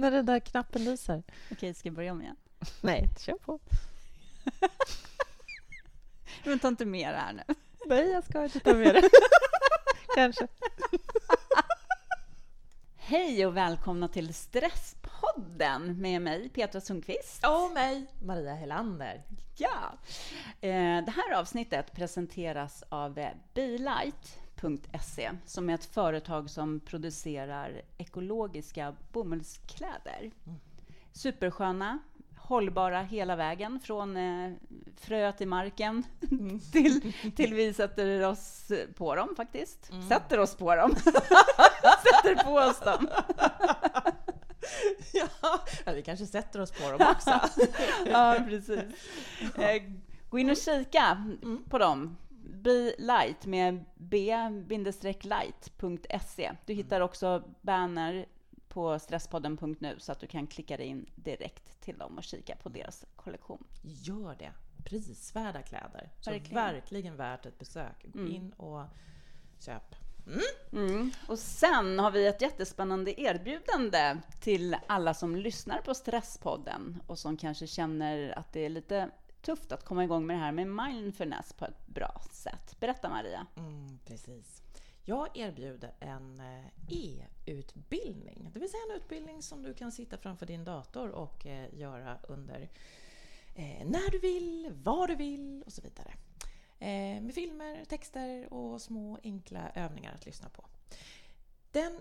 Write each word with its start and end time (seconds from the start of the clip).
När 0.00 0.10
den 0.10 0.26
där 0.26 0.40
knappen 0.40 0.84
lyser. 0.84 1.22
Okej, 1.52 1.74
ska 1.74 1.88
jag 1.88 1.94
börja 1.96 2.12
om 2.12 2.22
igen? 2.22 2.36
Nej, 2.80 3.08
kör 3.18 3.34
på. 3.34 3.58
Men 6.44 6.58
ta 6.58 6.68
inte 6.68 6.84
det 7.12 7.18
här 7.18 7.32
nu. 7.32 7.42
Nej, 7.86 8.10
jag 8.10 8.24
ska 8.24 8.44
inte 8.44 8.60
ta 8.60 8.72
det. 8.92 9.10
Kanske. 10.14 10.46
Hej 12.96 13.46
och 13.46 13.56
välkomna 13.56 14.08
till 14.08 14.34
Stresspodden 14.34 16.00
med 16.00 16.22
mig, 16.22 16.48
Petra 16.48 16.80
Sundqvist. 16.80 17.46
Och 17.46 17.72
mig, 17.74 18.06
Maria 18.22 18.54
Helander. 18.54 19.22
Ja! 19.56 19.92
Eh, 20.60 21.04
Det 21.04 21.10
här 21.16 21.34
avsnittet 21.34 21.92
presenteras 21.92 22.84
av 22.88 23.18
eh, 23.18 23.30
Bilight.se 24.60 25.30
som 25.46 25.70
är 25.70 25.74
ett 25.74 25.84
företag 25.84 26.50
som 26.50 26.80
producerar 26.80 27.82
ekologiska 27.98 28.94
bomullskläder. 29.12 30.30
Supersköna, 31.12 31.98
hållbara 32.36 33.02
hela 33.02 33.36
vägen 33.36 33.80
från 33.80 34.16
eh, 34.16 34.52
frö 34.96 35.32
till 35.32 35.48
marken 35.48 36.04
till, 36.72 37.12
till 37.36 37.54
vi 37.54 37.74
sätter 37.74 38.26
oss 38.26 38.72
på 38.96 39.14
dem 39.14 39.34
faktiskt. 39.36 39.90
Sätter 40.08 40.38
oss 40.38 40.54
på 40.54 40.76
dem. 40.76 40.94
sätter 42.02 42.44
på 42.44 42.50
oss 42.50 42.80
dem. 42.80 43.08
Ja, 45.12 45.92
vi 45.92 46.02
kanske 46.02 46.26
sätter 46.26 46.60
oss 46.60 46.70
på 46.70 46.90
dem 46.90 47.06
också. 47.10 47.40
ja, 48.06 48.36
precis. 48.48 48.78
Eh, 49.58 49.82
gå 50.30 50.38
in 50.38 50.50
och 50.50 50.56
kika 50.56 51.24
på 51.70 51.78
dem. 51.78 52.16
Be 52.62 52.94
light 52.98 53.46
med 53.46 53.84
b-light.se. 53.96 54.42
Du 56.66 56.72
hittar 56.72 57.00
också 57.00 57.42
banner 57.60 58.26
på 58.68 58.98
stresspodden.nu 58.98 59.96
så 59.98 60.12
att 60.12 60.20
du 60.20 60.26
kan 60.26 60.46
klicka 60.46 60.76
dig 60.76 60.86
in 60.86 61.06
direkt 61.14 61.80
till 61.80 61.98
dem 61.98 62.18
och 62.18 62.24
kika 62.24 62.56
på 62.56 62.68
deras 62.68 63.04
kollektion. 63.16 63.64
Gör 63.82 64.36
det. 64.38 64.52
Prisvärda 64.84 65.62
kläder. 65.62 66.10
Så 66.20 66.30
Verkligen. 66.30 66.54
verkligen, 66.54 67.16
värt 67.16 67.46
ett 67.46 67.58
besök. 67.58 68.06
Gå 68.12 68.26
in 68.26 68.52
och 68.52 68.84
köp. 69.58 69.94
Mm. 70.72 71.10
Och 71.28 71.38
sen 71.38 71.98
har 71.98 72.10
vi 72.10 72.26
ett 72.26 72.42
jättespännande 72.42 73.20
erbjudande 73.20 74.16
till 74.40 74.76
alla 74.86 75.14
som 75.14 75.36
lyssnar 75.36 75.78
på 75.78 75.94
Stresspodden 75.94 77.02
och 77.06 77.18
som 77.18 77.36
kanske 77.36 77.66
känner 77.66 78.38
att 78.38 78.52
det 78.52 78.60
är 78.60 78.68
lite 78.68 79.10
tufft 79.42 79.72
att 79.72 79.84
komma 79.84 80.04
igång 80.04 80.26
med 80.26 80.36
det 80.36 80.40
här 80.40 80.52
med 80.52 80.66
mindfulness 80.66 81.52
på 81.52 81.64
ett 81.64 81.86
bra 81.86 82.22
sätt. 82.30 82.76
Berätta 82.80 83.08
Maria. 83.08 83.46
Mm, 83.56 83.98
precis. 84.04 84.62
Jag 85.04 85.36
erbjuder 85.36 85.94
en 86.00 86.40
eh, 86.40 86.66
e-utbildning, 86.88 88.50
det 88.52 88.60
vill 88.60 88.70
säga 88.70 88.82
en 88.90 88.96
utbildning 88.96 89.42
som 89.42 89.62
du 89.62 89.74
kan 89.74 89.92
sitta 89.92 90.18
framför 90.18 90.46
din 90.46 90.64
dator 90.64 91.10
och 91.10 91.46
eh, 91.46 91.74
göra 91.74 92.18
under 92.22 92.68
eh, 93.54 93.86
när 93.86 94.10
du 94.10 94.18
vill, 94.18 94.72
var 94.82 95.06
du 95.06 95.14
vill 95.14 95.62
och 95.66 95.72
så 95.72 95.82
vidare. 95.82 96.14
Eh, 96.78 97.22
med 97.22 97.34
filmer, 97.34 97.84
texter 97.84 98.52
och 98.52 98.82
små 98.82 99.18
enkla 99.22 99.70
övningar 99.74 100.14
att 100.14 100.26
lyssna 100.26 100.48
på. 100.48 100.64
Den 101.70 102.00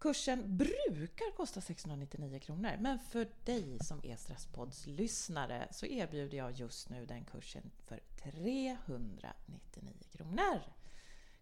kursen 0.00 0.56
brukar 0.56 1.36
kosta 1.36 1.60
699 1.60 2.40
kronor, 2.40 2.76
men 2.80 2.98
för 2.98 3.28
dig 3.44 3.78
som 3.80 4.00
är 4.04 4.16
Stresspods-lyssnare 4.16 5.68
så 5.70 5.86
erbjuder 5.86 6.38
jag 6.38 6.52
just 6.52 6.88
nu 6.88 7.06
den 7.06 7.24
kursen 7.24 7.70
för 7.86 8.00
399 8.22 9.94
kronor. 10.12 10.60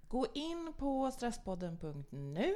Gå 0.08 0.26
in 0.34 0.72
på 0.78 1.10
stresspodden.nu 1.10 2.54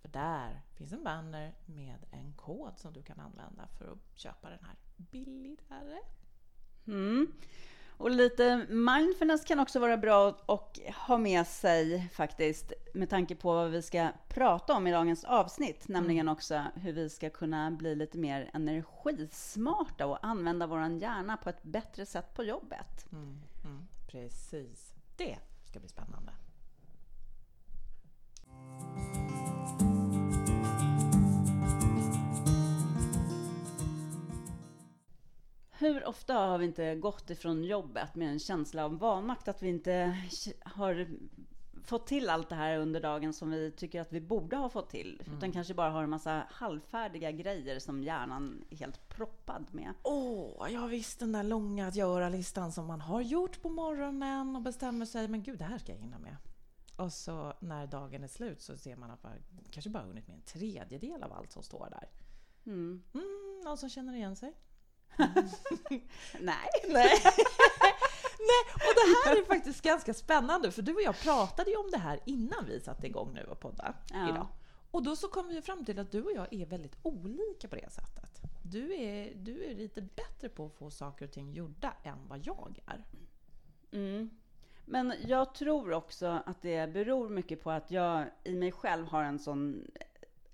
för 0.00 0.08
där 0.08 0.60
finns 0.74 0.92
en 0.92 1.04
banner 1.04 1.54
med 1.66 1.98
en 2.10 2.32
kod 2.32 2.78
som 2.78 2.92
du 2.92 3.02
kan 3.02 3.20
använda 3.20 3.68
för 3.78 3.92
att 3.92 4.18
köpa 4.18 4.50
den 4.50 4.64
här 4.64 4.76
billigare. 4.96 5.98
Mm. 6.86 7.32
Och 8.02 8.10
lite 8.10 8.66
mindfulness 8.68 9.44
kan 9.44 9.60
också 9.60 9.78
vara 9.78 9.96
bra 9.96 10.28
att 10.46 10.78
ha 11.06 11.18
med 11.18 11.46
sig 11.46 12.08
faktiskt 12.12 12.72
med 12.94 13.10
tanke 13.10 13.34
på 13.34 13.52
vad 13.52 13.70
vi 13.70 13.82
ska 13.82 14.08
prata 14.28 14.72
om 14.74 14.86
i 14.86 14.92
dagens 14.92 15.24
avsnitt, 15.24 15.88
nämligen 15.88 16.28
också 16.28 16.62
hur 16.74 16.92
vi 16.92 17.10
ska 17.10 17.30
kunna 17.30 17.70
bli 17.70 17.94
lite 17.94 18.18
mer 18.18 18.50
energismarta 18.54 20.06
och 20.06 20.26
använda 20.26 20.66
vår 20.66 20.88
hjärna 20.88 21.36
på 21.36 21.48
ett 21.48 21.62
bättre 21.62 22.06
sätt 22.06 22.34
på 22.34 22.44
jobbet. 22.44 23.12
Mm, 23.12 23.40
mm, 23.64 23.88
precis. 24.06 24.94
Det 25.16 25.38
ska 25.64 25.80
bli 25.80 25.88
spännande. 25.88 26.32
Hur 35.82 36.08
ofta 36.08 36.34
har 36.34 36.58
vi 36.58 36.64
inte 36.64 36.94
gått 36.94 37.30
ifrån 37.30 37.64
jobbet 37.64 38.14
med 38.14 38.28
en 38.28 38.38
känsla 38.38 38.84
av 38.84 38.98
vanmakt, 38.98 39.48
att 39.48 39.62
vi 39.62 39.68
inte 39.68 40.18
har 40.60 41.06
fått 41.84 42.06
till 42.06 42.30
allt 42.30 42.48
det 42.48 42.54
här 42.54 42.78
under 42.78 43.00
dagen 43.00 43.32
som 43.32 43.50
vi 43.50 43.70
tycker 43.70 44.00
att 44.00 44.12
vi 44.12 44.20
borde 44.20 44.56
ha 44.56 44.68
fått 44.68 44.90
till, 44.90 45.22
utan 45.36 45.52
kanske 45.52 45.74
bara 45.74 45.90
har 45.90 46.02
en 46.02 46.10
massa 46.10 46.46
halvfärdiga 46.50 47.30
grejer 47.30 47.78
som 47.78 48.02
hjärnan 48.02 48.64
är 48.70 48.76
helt 48.76 49.08
proppad 49.08 49.66
med. 49.70 49.94
Åh, 50.02 50.72
jag 50.72 50.88
visst 50.88 51.18
den 51.18 51.32
där 51.32 51.42
långa 51.42 51.86
att 51.86 51.96
göra-listan 51.96 52.72
som 52.72 52.86
man 52.86 53.00
har 53.00 53.20
gjort 53.20 53.62
på 53.62 53.68
morgonen 53.68 54.56
och 54.56 54.62
bestämmer 54.62 55.06
sig, 55.06 55.28
men 55.28 55.42
gud, 55.42 55.58
det 55.58 55.64
här 55.64 55.78
ska 55.78 55.92
jag 55.92 55.98
hinna 55.98 56.18
med. 56.18 56.36
Och 56.96 57.12
så 57.12 57.52
när 57.60 57.86
dagen 57.86 58.24
är 58.24 58.28
slut 58.28 58.62
så 58.62 58.76
ser 58.76 58.96
man 58.96 59.10
att 59.10 59.22
man 59.22 59.32
kanske 59.70 59.90
bara 59.90 60.02
hunnit 60.02 60.26
med 60.26 60.36
en 60.36 60.42
tredjedel 60.42 61.22
av 61.22 61.32
allt 61.32 61.52
som 61.52 61.62
står 61.62 61.88
där. 61.90 62.10
Mm. 62.66 63.02
Mm, 63.14 63.60
någon 63.64 63.78
som 63.78 63.88
känner 63.88 64.14
igen 64.14 64.36
sig? 64.36 64.54
Nej. 66.40 66.68
Nej. 66.88 67.18
Nej, 68.44 68.64
och 68.74 68.94
det 68.94 69.00
här 69.24 69.36
är 69.36 69.44
faktiskt 69.44 69.82
ganska 69.82 70.14
spännande 70.14 70.70
för 70.70 70.82
du 70.82 70.94
och 70.94 71.02
jag 71.02 71.18
pratade 71.20 71.70
ju 71.70 71.76
om 71.76 71.90
det 71.90 71.98
här 71.98 72.20
innan 72.26 72.66
vi 72.66 72.80
satte 72.80 73.06
igång 73.06 73.32
nu 73.34 73.44
och 73.44 73.60
podda 73.60 73.94
Ja. 74.12 74.28
idag. 74.28 74.46
Och 74.90 75.02
då 75.02 75.16
så 75.16 75.28
kom 75.28 75.48
vi 75.48 75.62
fram 75.62 75.84
till 75.84 75.98
att 75.98 76.12
du 76.12 76.22
och 76.22 76.32
jag 76.32 76.46
är 76.50 76.66
väldigt 76.66 76.96
olika 77.02 77.68
på 77.68 77.76
det 77.76 77.92
sättet. 77.92 78.40
Du 78.62 78.94
är, 78.94 79.34
du 79.34 79.64
är 79.64 79.74
lite 79.74 80.02
bättre 80.02 80.48
på 80.48 80.66
att 80.66 80.72
få 80.74 80.90
saker 80.90 81.24
och 81.24 81.32
ting 81.32 81.52
gjorda 81.52 81.94
än 82.02 82.28
vad 82.28 82.46
jag 82.46 82.78
är. 82.86 83.04
Mm. 83.92 84.30
Men 84.84 85.14
jag 85.26 85.54
tror 85.54 85.92
också 85.92 86.42
att 86.46 86.62
det 86.62 86.92
beror 86.92 87.28
mycket 87.28 87.62
på 87.62 87.70
att 87.70 87.90
jag 87.90 88.24
i 88.44 88.54
mig 88.54 88.72
själv 88.72 89.06
har 89.06 89.22
en 89.24 89.38
sån 89.38 89.90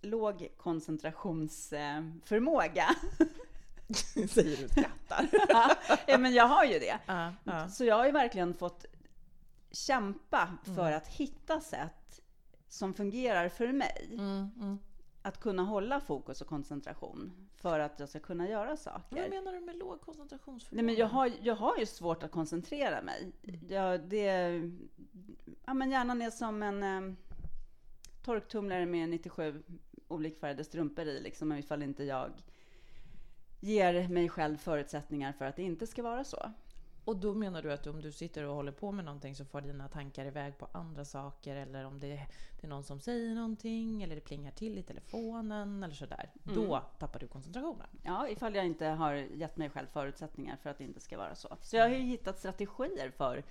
låg 0.01 0.49
koncentrationsförmåga. 0.57 2.87
Säger 4.29 4.57
du 4.57 4.65
och 4.65 4.71
skrattar. 4.71 5.29
ja, 6.07 6.19
men 6.19 6.35
jag 6.35 6.49
har 6.49 6.65
ju 6.65 6.79
det. 6.79 6.99
ja, 7.07 7.33
ja. 7.45 7.69
Så 7.69 7.85
jag 7.85 7.97
har 7.97 8.07
ju 8.07 8.13
verkligen 8.13 8.55
fått 8.55 8.85
kämpa 9.71 10.49
för 10.77 10.93
att 10.93 11.09
hitta 11.09 11.61
sätt 11.61 12.21
som 12.69 12.95
fungerar 12.95 13.49
för 13.49 13.73
mig. 13.73 14.09
Mm, 14.13 14.51
mm. 14.61 14.79
Att 15.23 15.41
kunna 15.41 15.63
hålla 15.63 16.01
fokus 16.01 16.41
och 16.41 16.47
koncentration 16.47 17.49
för 17.57 17.81
att 17.81 18.01
jag 18.01 18.09
ska 18.09 18.21
kunna 18.21 18.49
göra 18.49 18.69
Vad 18.69 18.79
saker. 18.79 19.31
menar 19.31 19.53
du 19.53 19.61
med 19.61 19.77
låg 19.77 20.01
koncentrationsförmåga? 20.01 20.83
Nej, 20.83 20.85
men 20.85 20.95
jag, 21.01 21.07
har, 21.07 21.33
jag 21.43 21.55
har 21.55 21.79
ju 21.79 21.87
svårt 21.87 22.23
att 22.23 22.31
koncentrera 22.31 23.03
mig. 23.03 23.33
Jag, 23.69 24.01
det, 24.09 24.61
ja, 25.67 25.75
men 25.75 25.91
hjärnan 25.91 26.23
är 26.23 26.31
som 26.31 26.63
en 26.63 26.83
eh, 26.83 27.15
torktumlare 28.25 28.87
med 28.87 29.09
97 29.09 29.63
olikfärgade 30.09 30.65
strumpor 30.65 31.05
i, 31.05 31.21
liksom, 31.21 31.53
ifall 31.53 31.83
inte 31.83 32.05
jag 32.05 32.33
ger 33.61 34.09
mig 34.09 34.29
själv 34.29 34.57
förutsättningar 34.57 35.33
för 35.33 35.45
att 35.45 35.57
det 35.57 35.63
inte 35.63 35.87
ska 35.87 36.03
vara 36.03 36.25
så. 36.25 36.53
Och 37.09 37.17
då 37.17 37.35
menar 37.35 37.63
du 37.63 37.73
att 37.73 37.87
om 37.87 38.01
du 38.01 38.13
sitter 38.13 38.45
och 38.45 38.55
håller 38.55 38.73
på 38.73 38.93
med 38.93 39.05
någonting 39.05 39.35
så 39.35 39.45
får 39.45 39.61
dina 39.61 39.89
tankar 39.89 40.27
iväg 40.27 40.59
på 40.59 40.69
andra 40.73 41.05
saker 41.05 41.57
eller 41.57 41.85
om 41.85 42.01
det, 42.01 42.27
det 42.61 42.67
är 42.67 42.69
någon 42.69 42.85
som 42.85 43.01
säger 43.01 43.35
någonting 43.35 44.03
eller 44.03 44.15
det 44.15 44.21
plingar 44.21 44.51
till 44.51 44.79
i 44.79 44.83
telefonen 44.83 45.83
eller 45.83 45.95
sådär. 45.95 46.31
Då 46.43 46.83
tappar 46.99 47.19
du 47.19 47.27
koncentrationen. 47.27 47.87
Ja, 48.03 48.29
ifall 48.29 48.55
jag 48.55 48.67
inte 48.67 48.87
har 48.87 49.13
gett 49.15 49.57
mig 49.57 49.71
själv 49.71 49.87
förutsättningar 49.87 50.57
för 50.57 50.71
att 50.71 50.79
det 50.79 50.85
inte 50.85 51.01
ska 51.01 51.19
vara 51.19 51.35
så. 51.35 51.57
Så 51.63 51.77
jag 51.77 51.85
har 51.85 51.91
ju 51.91 51.99
hittat 51.99 52.39
strategier 52.39 53.11
för 53.11 53.45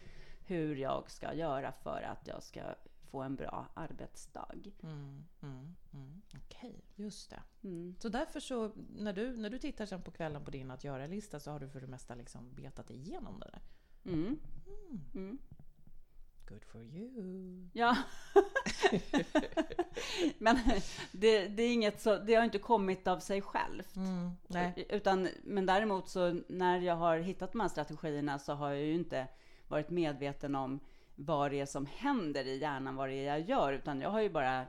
hur 0.45 0.75
jag 0.75 1.11
ska 1.11 1.33
göra 1.33 1.71
för 1.71 2.01
att 2.01 2.27
jag 2.27 2.43
ska 2.43 2.61
få 3.07 3.21
en 3.21 3.35
bra 3.35 3.67
arbetsdag. 3.73 4.55
Mm, 4.83 5.25
mm, 5.41 5.75
mm. 5.93 6.21
Okej, 6.35 6.85
just 6.95 7.29
det. 7.29 7.43
Mm. 7.63 7.95
Så 7.99 8.09
därför 8.09 8.39
så, 8.39 8.71
när 8.95 9.13
du, 9.13 9.37
när 9.37 9.49
du 9.49 9.59
tittar 9.59 9.85
sen 9.85 10.01
på 10.01 10.11
kvällen 10.11 10.45
på 10.45 10.51
din 10.51 10.71
att 10.71 10.83
göra-lista 10.83 11.39
så 11.39 11.51
har 11.51 11.59
du 11.59 11.69
för 11.69 11.81
det 11.81 11.87
mesta 11.87 12.15
liksom 12.15 12.53
betat 12.53 12.89
igenom 12.89 13.39
det 13.39 13.49
där. 13.51 13.61
Mm. 14.11 14.39
Mm. 15.15 15.37
Good 16.49 16.63
for 16.63 16.81
you. 16.81 17.69
Ja. 17.73 17.97
men 20.37 20.59
det, 21.11 21.47
det 21.47 21.63
är 21.63 21.73
inget 21.73 22.01
så, 22.01 22.17
det 22.17 22.35
har 22.35 22.43
inte 22.43 22.59
kommit 22.59 23.07
av 23.07 23.19
sig 23.19 23.41
självt. 23.41 23.95
Mm, 23.95 24.31
nej. 24.47 24.85
Utan, 24.89 25.27
men 25.43 25.65
däremot 25.65 26.09
så 26.09 26.41
när 26.47 26.79
jag 26.79 26.95
har 26.95 27.17
hittat 27.17 27.51
de 27.51 27.61
här 27.61 27.67
strategierna 27.67 28.39
så 28.39 28.53
har 28.53 28.69
jag 28.69 28.83
ju 28.83 28.93
inte 28.93 29.27
varit 29.67 29.89
medveten 29.89 30.55
om 30.55 30.79
vad 31.19 31.51
det 31.51 31.59
är 31.59 31.65
som 31.65 31.85
händer 31.85 32.45
i 32.45 32.57
hjärnan, 32.57 32.95
vad 32.95 33.09
det 33.09 33.15
är 33.15 33.37
jag 33.37 33.49
gör, 33.49 33.73
utan 33.73 34.01
jag 34.01 34.09
har 34.09 34.21
ju 34.21 34.29
bara 34.29 34.65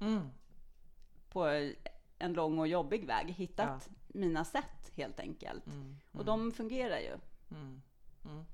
Mm. 0.00 0.28
på 1.28 1.72
en 2.18 2.32
lång 2.32 2.58
och 2.58 2.68
jobbig 2.68 3.06
väg 3.06 3.26
hittat 3.30 3.90
mina 4.08 4.44
sätt 4.44 4.92
helt 4.94 5.20
enkelt. 5.20 5.66
Mm. 5.66 5.96
Och 6.12 6.24
de 6.24 6.52
fungerar 6.52 6.98
ju. 6.98 7.18
Mm. 7.50 7.82
Mm. 8.24 8.44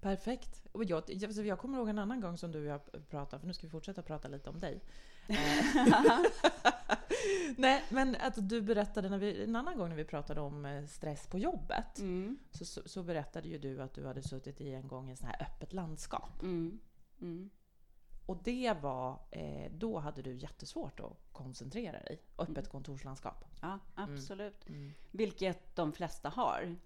Perfekt. 0.00 0.66
Och 0.72 0.84
jag, 0.84 1.02
jag, 1.08 1.32
jag 1.32 1.58
kommer 1.58 1.78
ihåg 1.78 1.88
en 1.88 1.98
annan 1.98 2.20
gång 2.20 2.38
som 2.38 2.52
du 2.52 2.58
och 2.58 2.64
jag 2.64 3.08
pratade, 3.10 3.40
för 3.40 3.46
nu 3.46 3.52
ska 3.54 3.66
vi 3.66 3.70
fortsätta 3.70 4.02
prata 4.02 4.28
lite 4.28 4.50
om 4.50 4.60
dig. 4.60 4.80
Nej, 7.56 7.84
men 7.88 8.16
att 8.20 8.48
du 8.48 8.60
berättade 8.62 9.08
när 9.08 9.18
vi, 9.18 9.44
en 9.44 9.56
annan 9.56 9.78
gång 9.78 9.88
när 9.88 9.96
vi 9.96 10.04
pratade 10.04 10.40
om 10.40 10.64
eh, 10.64 10.84
stress 10.86 11.26
på 11.26 11.38
jobbet, 11.38 11.98
Mm. 11.98 12.38
så, 12.50 12.64
så, 12.64 12.82
så 12.86 13.02
berättade 13.02 13.48
ju 13.48 13.58
du 13.58 13.82
att 13.82 13.94
du 13.94 14.06
hade 14.06 14.22
suttit 14.22 14.60
i 14.60 14.72
en 14.74 14.88
gång 14.88 15.08
i 15.08 15.12
ett 15.12 15.18
sånt 15.18 15.32
här 15.32 15.42
öppet 15.46 15.72
landskap. 15.72 16.42
Mm. 16.42 16.78
Mm. 17.20 17.50
Och 18.26 18.36
det 18.44 18.76
var, 18.82 19.20
eh, 19.30 19.72
då 19.72 19.98
hade 19.98 20.22
du 20.22 20.34
jättesvårt 20.36 21.00
att 21.00 21.16
koncentrera 21.32 21.98
dig. 22.02 22.22
Öppet 22.38 22.68
kontorslandskap. 22.68 23.44
Ja, 23.62 23.78
absolut. 23.94 24.68
Mm. 24.68 24.92
Vilket 25.10 25.76
de 25.76 25.92
flesta 25.92 26.28
har. 26.28 26.76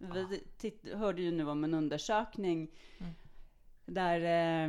Vi 0.61 0.95
hörde 0.95 1.23
ju 1.23 1.31
nu 1.33 1.49
om 1.49 1.65
en 1.65 1.75
undersökning 1.75 2.71
Mm. 2.99 3.13
Där 3.95 4.21
eh, 4.21 4.69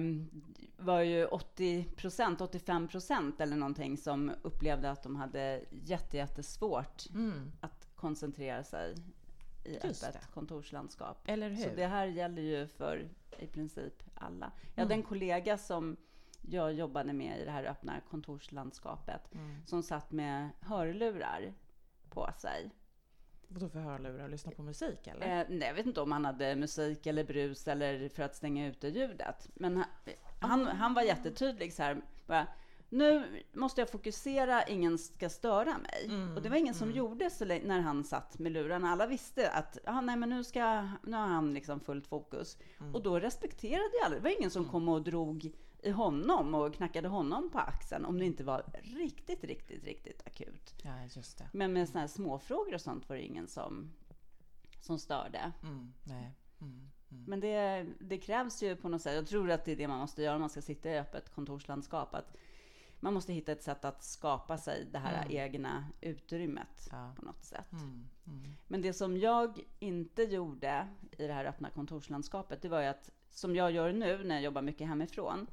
var 0.78 1.02
ju 1.02 1.26
80% 1.28 2.38
85% 2.38 3.42
eller 3.42 3.56
någonting 3.56 3.98
som 3.98 4.32
upplevde 4.42 4.92
att 4.92 5.04
de 5.04 5.16
hade 5.16 5.62
jätte, 5.72 6.18
jättesvårt 6.18 7.10
Mm. 7.14 7.52
att 7.62 7.88
koncentrera 7.96 8.64
sig 8.64 8.96
i 9.66 9.74
Just 9.84 10.04
öppet 10.04 10.14
det. 10.22 10.28
kontorslandskap. 10.34 11.18
Eller 11.26 11.50
hur? 11.50 11.56
Så 11.64 11.70
det 11.76 11.86
här 11.88 12.06
gäller 12.06 12.42
ju 12.42 12.68
för 12.68 13.10
i 13.40 13.48
princip 13.48 14.04
alla. 14.16 14.52
Jag 14.76 14.82
hade 14.84 14.94
Mm. 14.94 15.04
en 15.04 15.10
kollega 15.10 15.58
som 15.58 15.98
jag 16.42 16.74
jobbade 16.74 17.14
med 17.14 17.40
i 17.42 17.46
det 17.46 17.52
här 17.52 17.64
öppna 17.64 17.94
kontorslandskapet 18.10 19.34
Mm. 19.34 19.66
som 19.66 19.84
satt 19.84 20.12
med 20.12 20.50
hörlurar 20.60 21.54
på 22.10 22.30
sig. 22.38 22.72
Vadå 23.54 23.70
för 23.70 23.80
hörlurar? 23.80 24.30
Lyssna 24.30 24.52
på 24.52 24.64
musik 24.64 25.08
eller? 25.08 25.40
Eh, 25.40 25.46
nej, 25.50 25.68
jag 25.68 25.74
vet 25.74 25.86
inte 25.86 26.02
om 26.02 26.12
han 26.12 26.26
hade 26.26 26.56
musik 26.56 27.06
eller 27.06 27.24
brus 27.24 27.68
eller 27.68 28.10
för 28.10 28.24
att 28.24 28.36
stänga 28.36 28.68
ute 28.68 28.88
ljudet. 28.88 29.50
Men 29.54 29.78
han, 29.78 29.86
han, 30.40 30.68
han 30.68 30.94
var 30.94 31.02
jättetydlig 31.02 31.74
så 31.74 31.84
här. 31.84 32.02
Bara, 32.28 32.48
nu 32.90 33.24
måste 33.54 33.82
jag 33.82 33.90
fokusera, 33.90 34.64
ingen 34.64 34.98
ska 34.98 35.30
störa 35.30 35.78
mig. 35.78 36.06
Mm, 36.06 36.36
och 36.36 36.42
det 36.42 36.50
var 36.50 36.58
ingen 36.58 36.74
som 36.74 36.92
gjorde 36.92 37.30
så 37.30 37.46
länge, 37.46 37.68
när 37.68 37.82
han 37.82 38.04
satt 38.04 38.40
med 38.40 38.52
lurarna. 38.52 38.92
Alla 38.92 39.08
visste 39.08 39.52
att 39.52 39.78
ah, 39.86 40.02
nej, 40.02 40.16
men 40.18 40.30
nu, 40.30 40.44
ska, 40.44 40.88
nu 41.04 41.18
har 41.18 41.28
han 41.28 41.54
liksom 41.54 41.80
fullt 41.80 42.08
fokus. 42.08 42.58
Mm. 42.80 42.96
Och 42.96 43.04
då 43.04 43.20
respekterade 43.20 43.90
jag 44.00 44.06
alla. 44.06 44.16
Det 44.16 44.22
var 44.22 44.38
ingen 44.40 44.52
som 44.52 44.66
kom 44.66 44.90
och 44.90 45.02
drog 45.02 45.52
i 45.82 45.92
honom 45.92 46.56
och 46.56 46.74
knackade 46.74 47.08
honom 47.08 47.50
på 47.50 47.60
axeln 47.60 48.06
om 48.06 48.20
det 48.20 48.26
inte 48.26 48.44
var 48.44 48.64
riktigt, 48.84 49.44
riktigt, 49.44 49.84
riktigt 49.84 50.28
akut. 50.28 50.74
Ja, 50.84 51.04
just 51.16 51.38
det. 51.38 51.50
Men 51.54 51.74
med 51.74 51.90
såna 51.90 52.00
här 52.00 52.08
småfrågor 52.08 52.74
och 52.74 52.82
sånt 52.82 53.10
var 53.10 53.16
det 53.16 53.22
ingen 53.22 53.48
som, 53.48 53.92
som 54.82 55.00
störde. 55.00 55.52
Mm. 55.64 55.94
Nej. 56.04 56.32
Mm. 56.62 56.90
Mm. 57.12 57.24
Men 57.28 57.40
det, 57.40 57.86
det 58.00 58.18
krävs 58.18 58.64
ju 58.64 58.76
på 58.76 58.90
något 58.90 59.02
sätt. 59.02 59.16
Jag 59.16 59.28
tror 59.28 59.52
att 59.52 59.66
det 59.66 59.72
är 59.72 59.76
det 59.76 59.88
man 59.88 60.00
måste 60.00 60.22
göra 60.22 60.36
om 60.36 60.42
man 60.42 60.50
ska 60.50 60.62
sitta 60.62 60.90
i 60.90 61.00
öppet 61.00 61.30
kontorslandskap. 61.30 62.16
Att 62.16 62.38
man 63.00 63.14
måste 63.14 63.34
hitta 63.34 63.52
ett 63.52 63.64
sätt 63.64 63.86
att 63.86 64.04
skapa 64.04 64.58
sig 64.58 64.88
det 64.92 65.00
här 65.00 65.26
Mm. 65.26 65.38
egna 65.38 65.86
utrymmet 66.02 66.88
Ja. 66.92 67.14
på 67.16 67.26
något 67.26 67.44
sätt. 67.44 67.72
Mm. 67.72 68.08
Mm. 68.28 68.52
Men 68.68 68.82
det 68.82 68.94
som 68.94 69.18
jag 69.18 69.60
inte 69.80 70.24
gjorde 70.24 70.88
i 71.18 71.28
det 71.28 71.34
här 71.34 71.46
öppna 71.46 71.70
kontorslandskapet, 71.70 72.62
det 72.62 72.70
var 72.70 72.82
ju 72.82 72.88
att 72.88 73.10
som 73.30 73.56
jag 73.56 73.72
gör 73.72 73.94
nu 73.94 74.24
när 74.24 74.36
jag 74.36 74.44
jobbar 74.44 74.62
mycket 74.62 74.88
hemifrån, 74.88 75.48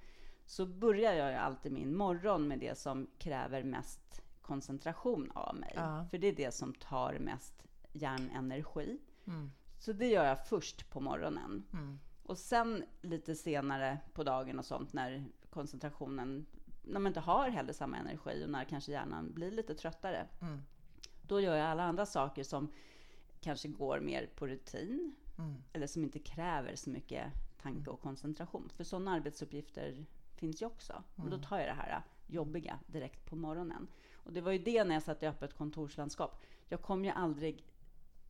så 0.48 0.66
börjar 0.66 1.12
jag 1.14 1.30
ju 1.30 1.36
alltid 1.36 1.72
min 1.72 1.96
morgon 1.96 2.48
med 2.48 2.58
det 2.58 2.78
som 2.78 3.06
kräver 3.18 3.62
mest 3.62 4.22
koncentration 4.42 5.30
av 5.34 5.56
mig. 5.56 5.72
Ja. 5.76 6.06
För 6.10 6.18
det 6.18 6.26
är 6.26 6.36
det 6.36 6.54
som 6.54 6.74
tar 6.74 7.18
mest 7.18 7.66
hjärnenergi. 7.92 8.98
Mm. 9.26 9.50
Så 9.78 9.92
det 9.92 10.06
gör 10.06 10.24
jag 10.24 10.46
först 10.46 10.90
på 10.90 11.00
morgonen. 11.00 11.64
Mm. 11.72 11.98
Och 12.22 12.38
sen 12.38 12.84
lite 13.00 13.34
senare 13.34 13.98
på 14.12 14.24
dagen 14.24 14.58
och 14.58 14.64
sånt 14.64 14.92
när 14.92 15.24
koncentrationen, 15.50 16.46
när 16.82 17.00
man 17.00 17.10
inte 17.10 17.20
har 17.20 17.48
heller 17.48 17.72
samma 17.72 17.96
energi 17.96 18.44
och 18.44 18.50
när 18.50 18.64
kanske 18.64 18.92
hjärnan 18.92 19.32
blir 19.32 19.50
lite 19.50 19.74
tröttare. 19.74 20.26
Mm. 20.40 20.62
Då 21.22 21.40
gör 21.40 21.56
jag 21.56 21.66
alla 21.66 21.82
andra 21.82 22.06
saker 22.06 22.44
som 22.44 22.72
kanske 23.40 23.68
går 23.68 24.00
mer 24.00 24.30
på 24.34 24.46
rutin 24.46 25.14
Mm. 25.38 25.54
eller 25.72 25.86
som 25.86 26.04
inte 26.04 26.18
kräver 26.18 26.76
så 26.76 26.90
mycket 26.90 27.32
tanke 27.62 27.90
och 27.90 28.00
koncentration. 28.00 28.70
För 28.74 28.84
sådana 28.84 29.12
arbetsuppgifter 29.12 30.06
finns 30.38 30.62
ju 30.62 30.66
också. 30.66 31.02
Och 31.16 31.30
då 31.30 31.38
tar 31.38 31.58
jag 31.58 31.68
det 31.68 31.72
här 31.72 32.02
jobbiga 32.26 32.78
direkt 32.86 33.26
på 33.26 33.36
morgonen. 33.36 33.88
Och 34.14 34.32
det 34.32 34.40
var 34.40 34.52
ju 34.52 34.58
det 34.58 34.84
när 34.84 34.94
jag 34.94 35.02
satt 35.02 35.22
i 35.22 35.26
öppet 35.26 35.54
kontorslandskap. 35.54 36.42
Jag 36.68 36.82
kom 36.82 37.04
ju 37.04 37.10
aldrig 37.10 37.64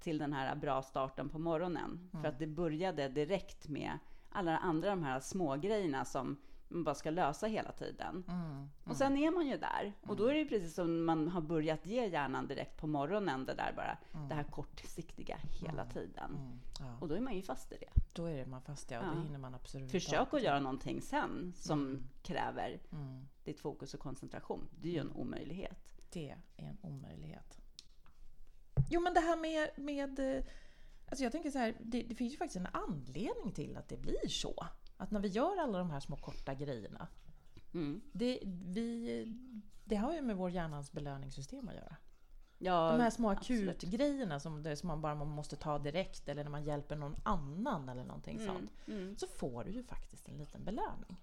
till 0.01 0.19
den 0.19 0.33
här 0.33 0.57
bra 0.57 0.83
starten 0.83 1.29
på 1.29 1.39
morgonen. 1.39 2.11
För 2.13 2.29
att 2.29 2.39
det 2.39 2.47
började 2.47 3.09
direkt 3.09 3.69
med 3.69 3.99
alla 4.31 4.59
andra 4.59 4.91
de 4.91 5.03
här 5.03 5.21
små 5.21 5.57
grejerna 5.57 6.05
som 6.05 6.37
man 6.69 6.85
bara 6.85 6.95
ska 6.95 7.11
lösa 7.11 7.47
hela 7.47 7.73
tiden. 7.73 8.25
Mm. 8.29 8.69
Och 8.85 8.97
sen 8.97 9.17
är 9.17 9.31
man 9.31 9.47
ju 9.47 9.57
där. 9.59 9.93
Och 10.07 10.17
då 10.17 10.27
är 10.27 10.33
det 10.35 10.39
ju 10.41 10.49
precis 10.49 10.75
som 10.75 11.05
man 11.05 11.29
har 11.29 11.41
börjat 11.41 11.87
ge 11.87 12.07
hjärnan 12.07 12.47
direkt 12.47 12.77
på 12.77 12.87
morgonen, 12.87 13.45
det 13.47 13.55
där 13.55 13.73
bara, 13.77 13.99
det 14.29 14.35
här 14.35 14.45
kortsiktiga 14.45 15.39
hela 15.61 15.85
tiden. 15.87 16.37
Mm. 16.37 16.61
Ja. 16.81 16.97
Och 17.01 17.09
då 17.09 17.15
är 17.15 17.21
man 17.21 17.35
ju 17.37 17.43
fast 17.43 17.73
i 17.73 17.77
det. 17.81 17.91
Då 18.13 18.27
är 18.27 18.47
man 18.47 18.63
fast 18.63 18.91
ja, 18.91 18.99
och 18.99 19.05
Ja. 19.17 19.23
hinner 19.23 19.39
man 19.39 19.55
absolut 19.55 19.91
Försök 19.91 20.35
att 20.35 20.43
göra 20.43 20.61
någonting 20.61 21.01
sen 21.03 21.53
som 21.57 22.09
kräver 22.23 22.81
Mm. 22.93 23.29
ditt 23.45 23.61
fokus 23.61 23.95
och 23.95 24.01
koncentration. 24.01 24.69
Det 24.81 24.89
är 24.89 24.93
ju 24.93 24.99
en 24.99 25.13
omöjlighet. 25.13 25.95
Det 26.13 26.31
är 26.57 26.67
en 26.69 26.79
omöjlighet. 26.83 27.59
Jo, 28.91 29.01
men 29.01 29.15
det 29.15 29.21
här 29.21 29.37
med... 29.37 29.71
med 29.77 30.37
eh, 30.37 30.45
alltså 31.09 31.23
jag 31.25 31.33
tänker 31.33 31.51
så 31.51 31.59
här, 31.59 31.77
det, 31.81 32.03
det 32.03 32.15
finns 32.15 32.33
ju 32.33 32.37
faktiskt 32.37 32.57
en 32.57 32.69
anledning 32.73 33.53
till 33.55 33.77
att 33.77 33.89
det 33.89 33.97
blir 33.97 34.29
så. 34.29 34.67
Att 35.01 35.11
när 35.11 35.21
vi 35.21 35.29
gör 35.29 35.57
alla 35.63 35.79
de 35.79 35.91
här 35.91 36.01
små 36.01 36.17
korta 36.17 36.55
grejerna, 36.55 37.09
Mm. 37.75 38.01
det, 38.13 38.39
vi, 38.45 39.25
det 39.85 39.97
har 39.97 40.15
ju 40.15 40.23
med 40.23 40.37
vår 40.37 40.51
hjärnans 40.51 40.93
belöningssystem 40.93 41.69
att 41.69 41.75
göra. 41.75 41.97
Ja, 42.59 42.93
De 42.93 43.01
här 43.03 43.11
små 43.11 43.31
akutgrejerna 43.31 44.41
som, 44.41 44.63
det, 44.63 44.77
som 44.77 44.87
man 44.87 45.01
bara 45.01 45.15
måste 45.15 45.57
ta 45.57 45.79
direkt 45.79 46.29
eller 46.29 46.45
när 46.45 46.51
man 46.51 46.65
hjälper 46.65 46.97
någon 46.97 47.17
annan 47.23 47.89
eller 47.89 48.05
någonting 48.05 48.39
sånt. 48.47 48.73
Mm. 48.87 49.17
Så 49.17 49.27
får 49.27 49.65
du 49.65 49.71
ju 49.71 49.83
faktiskt 49.83 50.29
en 50.29 50.37
liten 50.39 50.65
belöning. 50.65 51.17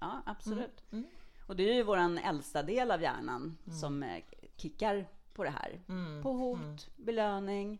Ja, 0.00 0.22
absolut. 0.26 0.84
Mm. 0.92 1.06
Och 1.46 1.56
det 1.56 1.70
är 1.70 1.74
ju 1.74 1.82
vår 1.82 1.96
äldsta 2.24 2.62
del 2.62 2.90
av 2.90 3.02
hjärnan 3.02 3.56
som 3.80 4.02
eh, 4.02 4.24
kickar 4.56 5.08
på 5.32 5.44
det 5.44 5.50
här. 5.50 5.80
Mm. 5.88 6.22
På 6.22 6.32
hot, 6.32 6.88
belöning. 6.96 7.78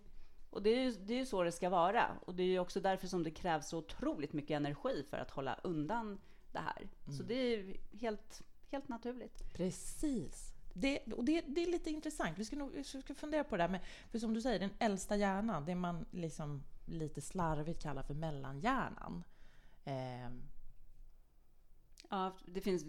Och 0.56 0.62
det 0.62 0.70
är, 0.70 0.80
ju, 0.80 0.92
det 0.92 1.14
är 1.14 1.18
ju 1.18 1.26
så 1.26 1.42
det 1.42 1.52
ska 1.52 1.68
vara. 1.68 2.06
Och 2.24 2.34
det 2.34 2.42
är 2.42 2.46
ju 2.46 2.58
också 2.58 2.80
därför 2.80 3.06
som 3.06 3.22
det 3.22 3.30
krävs 3.30 3.68
så 3.68 3.78
otroligt 3.78 4.32
mycket 4.32 4.56
energi 4.56 5.04
för 5.10 5.16
att 5.16 5.30
hålla 5.30 5.60
undan 5.62 6.20
det 6.52 6.58
här. 6.58 6.88
Så 7.16 7.22
det 7.22 7.34
är 7.34 7.58
ju 7.58 7.76
helt, 7.92 8.42
helt 8.70 8.88
naturligt. 8.88 9.52
Precis. 9.52 10.52
Det, 10.74 10.98
och 11.12 11.24
det, 11.24 11.40
det 11.40 11.62
är 11.62 11.66
lite 11.70 11.90
intressant. 11.90 12.38
Vi 12.38 12.44
ska, 12.44 12.56
nog, 12.56 12.72
vi 12.72 12.84
ska 12.84 13.14
fundera 13.14 13.44
på 13.44 13.56
det 13.56 13.62
där 13.62 13.68
med, 13.68 13.80
för 14.10 14.18
som 14.18 14.34
du 14.34 14.40
säger, 14.40 14.58
den 14.58 14.70
äldsta 14.78 15.16
hjärnan, 15.16 15.64
det 15.64 15.74
man 15.74 16.06
liksom 16.10 16.62
lite 16.86 17.20
slarvigt 17.20 17.82
kallar 17.82 18.02
för 18.02 18.14
mellanhjärnan. 18.14 19.24
Ehm, 19.84 20.42
Ja, 22.10 22.36
det 22.46 22.60
finns 22.60 22.84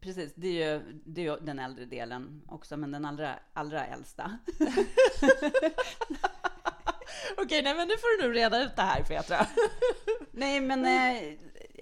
precis. 0.00 0.32
Det 0.34 0.62
är 0.62 0.74
ju, 0.74 1.00
det 1.04 1.20
är 1.20 1.24
ju 1.24 1.36
den 1.40 1.58
äldre 1.58 1.84
delen 1.84 2.42
också, 2.48 2.76
men 2.76 2.90
den 2.90 3.04
allra, 3.04 3.38
allra 3.52 3.86
äldsta. 3.86 4.38
Okej, 7.38 7.62
nej 7.62 7.74
men 7.74 7.88
nu 7.88 7.94
får 7.94 8.22
du 8.22 8.28
nu 8.28 8.34
reda 8.34 8.62
ut 8.62 8.76
det 8.76 8.82
här 8.82 9.02
Petra. 9.02 9.46
Nej, 10.32 10.60
men 10.60 10.84
eh, 10.84 11.16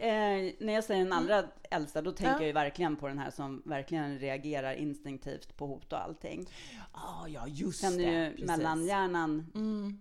eh, 0.08 0.52
när 0.58 0.72
jag 0.72 0.84
säger 0.84 1.04
den 1.04 1.12
allra 1.12 1.44
äldsta, 1.70 2.02
då 2.02 2.12
tänker 2.12 2.32
Ja. 2.32 2.38
jag 2.38 2.46
ju 2.46 2.52
verkligen 2.52 2.96
på 2.96 3.08
den 3.08 3.18
här 3.18 3.30
som 3.30 3.62
verkligen 3.64 4.18
reagerar 4.18 4.72
instinktivt 4.74 5.56
på 5.56 5.66
hot 5.66 5.92
och 5.92 6.02
allting. 6.04 6.46
Ah, 6.92 7.26
ja, 7.28 7.46
just 7.46 7.80
Sen 7.80 7.96
det. 7.98 8.04
är 8.04 8.30
ju 8.38 8.46
mellanhjärnan 8.46 9.46
Mm, 9.54 9.98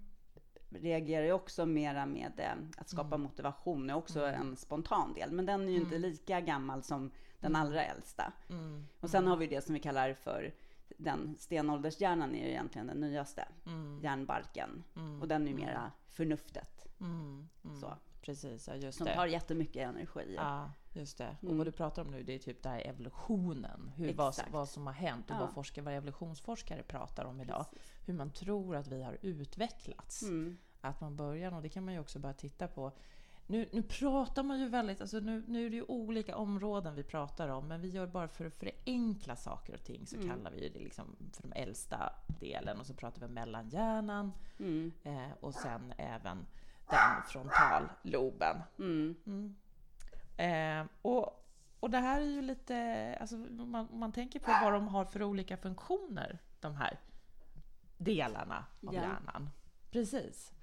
reagerar 0.70 1.26
ju 1.26 1.32
också 1.32 1.66
mera 1.66 2.06
med 2.06 2.32
eh, 2.38 2.52
att 2.78 2.90
skapa 2.90 3.18
motivation, 3.18 3.90
är 3.90 3.94
också 3.96 4.26
en 4.26 4.56
spontan 4.56 5.14
del. 5.14 5.32
Men 5.32 5.46
den 5.46 5.68
är 5.68 5.72
ju 5.72 5.78
inte 5.78 5.98
lika 5.98 6.42
gammal 6.42 6.84
som 6.84 7.12
den 7.40 7.56
allra 7.56 7.84
äldsta. 7.84 8.32
mm, 8.50 8.88
Och 9.00 9.10
sen 9.10 9.28
har 9.28 9.38
vi 9.38 9.48
det 9.48 9.66
som 9.66 9.74
vi 9.74 9.80
kallar 9.80 10.14
för 10.14 10.54
den 10.98 11.36
stenåldershjärnan 11.40 12.36
är 12.36 12.44
ju 12.44 12.50
egentligen 12.50 12.88
den 12.88 13.00
nyaste, 13.00 13.48
mm, 13.66 14.00
hjärnbarken. 14.04 14.84
mm, 14.96 15.22
Och 15.22 15.28
den 15.28 15.44
är 15.44 15.48
ju 15.52 15.56
mera 15.56 15.92
förnuftet. 16.08 16.88
mm, 17.00 17.48
mm. 17.66 17.78
Så. 17.78 17.94
Precis, 18.22 18.68
ja 18.68 18.76
just 18.76 18.98
Som 18.98 19.06
det. 19.08 19.16
tar 19.16 19.26
jättemycket 19.26 19.90
energi. 19.90 20.34
Ja, 20.36 20.72
just 20.94 21.18
det. 21.18 21.36
Och 21.40 21.44
Mm. 21.44 21.58
vad 21.58 21.68
du 21.68 21.72
pratar 21.72 22.02
om 22.02 22.12
nu, 22.12 22.24
det 22.24 22.36
är 22.36 22.40
typ 22.40 22.64
det 22.64 22.70
här 22.70 22.88
evolutionen. 22.88 23.92
Hur, 23.96 24.14
vad, 24.14 24.36
vad 24.52 24.70
som 24.70 24.86
har 24.88 24.94
hänt 24.94 25.30
och 25.30 25.36
Ja. 25.36 25.40
vad, 25.40 25.54
forskare, 25.54 25.86
vad 25.86 25.94
evolutionsforskare 25.94 26.84
pratar 26.84 27.26
om 27.26 27.42
idag. 27.42 27.66
Precis. 27.74 28.08
Hur 28.08 28.14
man 28.14 28.32
tror 28.32 28.76
att 28.76 28.88
vi 28.88 29.04
har 29.04 29.18
utvecklats. 29.22 30.24
Mm. 30.24 30.58
Att 30.82 31.02
man 31.02 31.16
börjar, 31.16 31.52
och 31.54 31.62
det 31.62 31.70
kan 31.70 31.86
man 31.86 31.94
ju 31.94 32.00
också 32.00 32.20
bara 32.20 32.34
titta 32.34 32.68
på, 32.68 32.92
nu, 33.48 33.70
nu 33.74 33.82
pratar 33.84 34.44
man 34.44 34.60
ju 34.60 34.68
väldigt, 34.70 35.02
alltså 35.02 35.20
nu, 35.20 35.44
nu 35.48 35.66
är 35.66 35.70
det 35.70 35.76
ju 35.76 35.84
olika 35.84 36.36
områden 36.38 36.96
vi 36.96 37.04
pratar 37.04 37.48
om, 37.50 37.68
men 37.68 37.82
vi 37.82 37.90
gör 37.90 38.08
bara 38.08 38.28
för 38.28 38.46
att 38.46 38.54
förenkla 38.56 39.36
saker 39.36 39.74
och 39.74 39.84
ting 39.84 40.08
så 40.08 40.16
Mm. 40.16 40.30
kallar 40.30 40.52
vi 40.52 40.70
det 40.70 40.80
liksom 40.80 41.16
för 41.34 41.42
den 41.44 41.54
äldsta 41.54 42.14
delen 42.40 42.80
och 42.80 42.86
så 42.86 42.94
pratar 42.94 43.20
vi 43.20 43.26
om 43.26 43.34
mellanhjärnan 43.34 44.34
Mm. 44.60 44.92
eh, 45.04 45.32
och 45.40 45.54
sen 45.54 45.94
även 45.98 46.46
den 46.90 47.24
frontalloben. 47.28 48.58
Mm. 48.80 49.16
Mm. 49.26 49.56
Eh, 50.38 50.88
och, 51.02 51.50
och 51.80 51.90
det 51.90 51.98
här 52.00 52.22
är 52.22 52.26
ju 52.26 52.42
lite, 52.42 53.18
alltså 53.22 53.36
man, 53.38 53.88
man 53.92 54.12
tänker 54.12 54.40
på 54.40 54.52
vad 54.64 54.74
de 54.74 54.88
har 54.88 55.06
för 55.06 55.24
olika 55.24 55.58
funktioner, 55.58 56.40
de 56.60 56.76
här 56.76 57.00
delarna 57.98 58.66
av 58.88 58.94
Ja. 58.94 59.02
hjärnan. 59.02 59.50
Precis. 59.92 60.54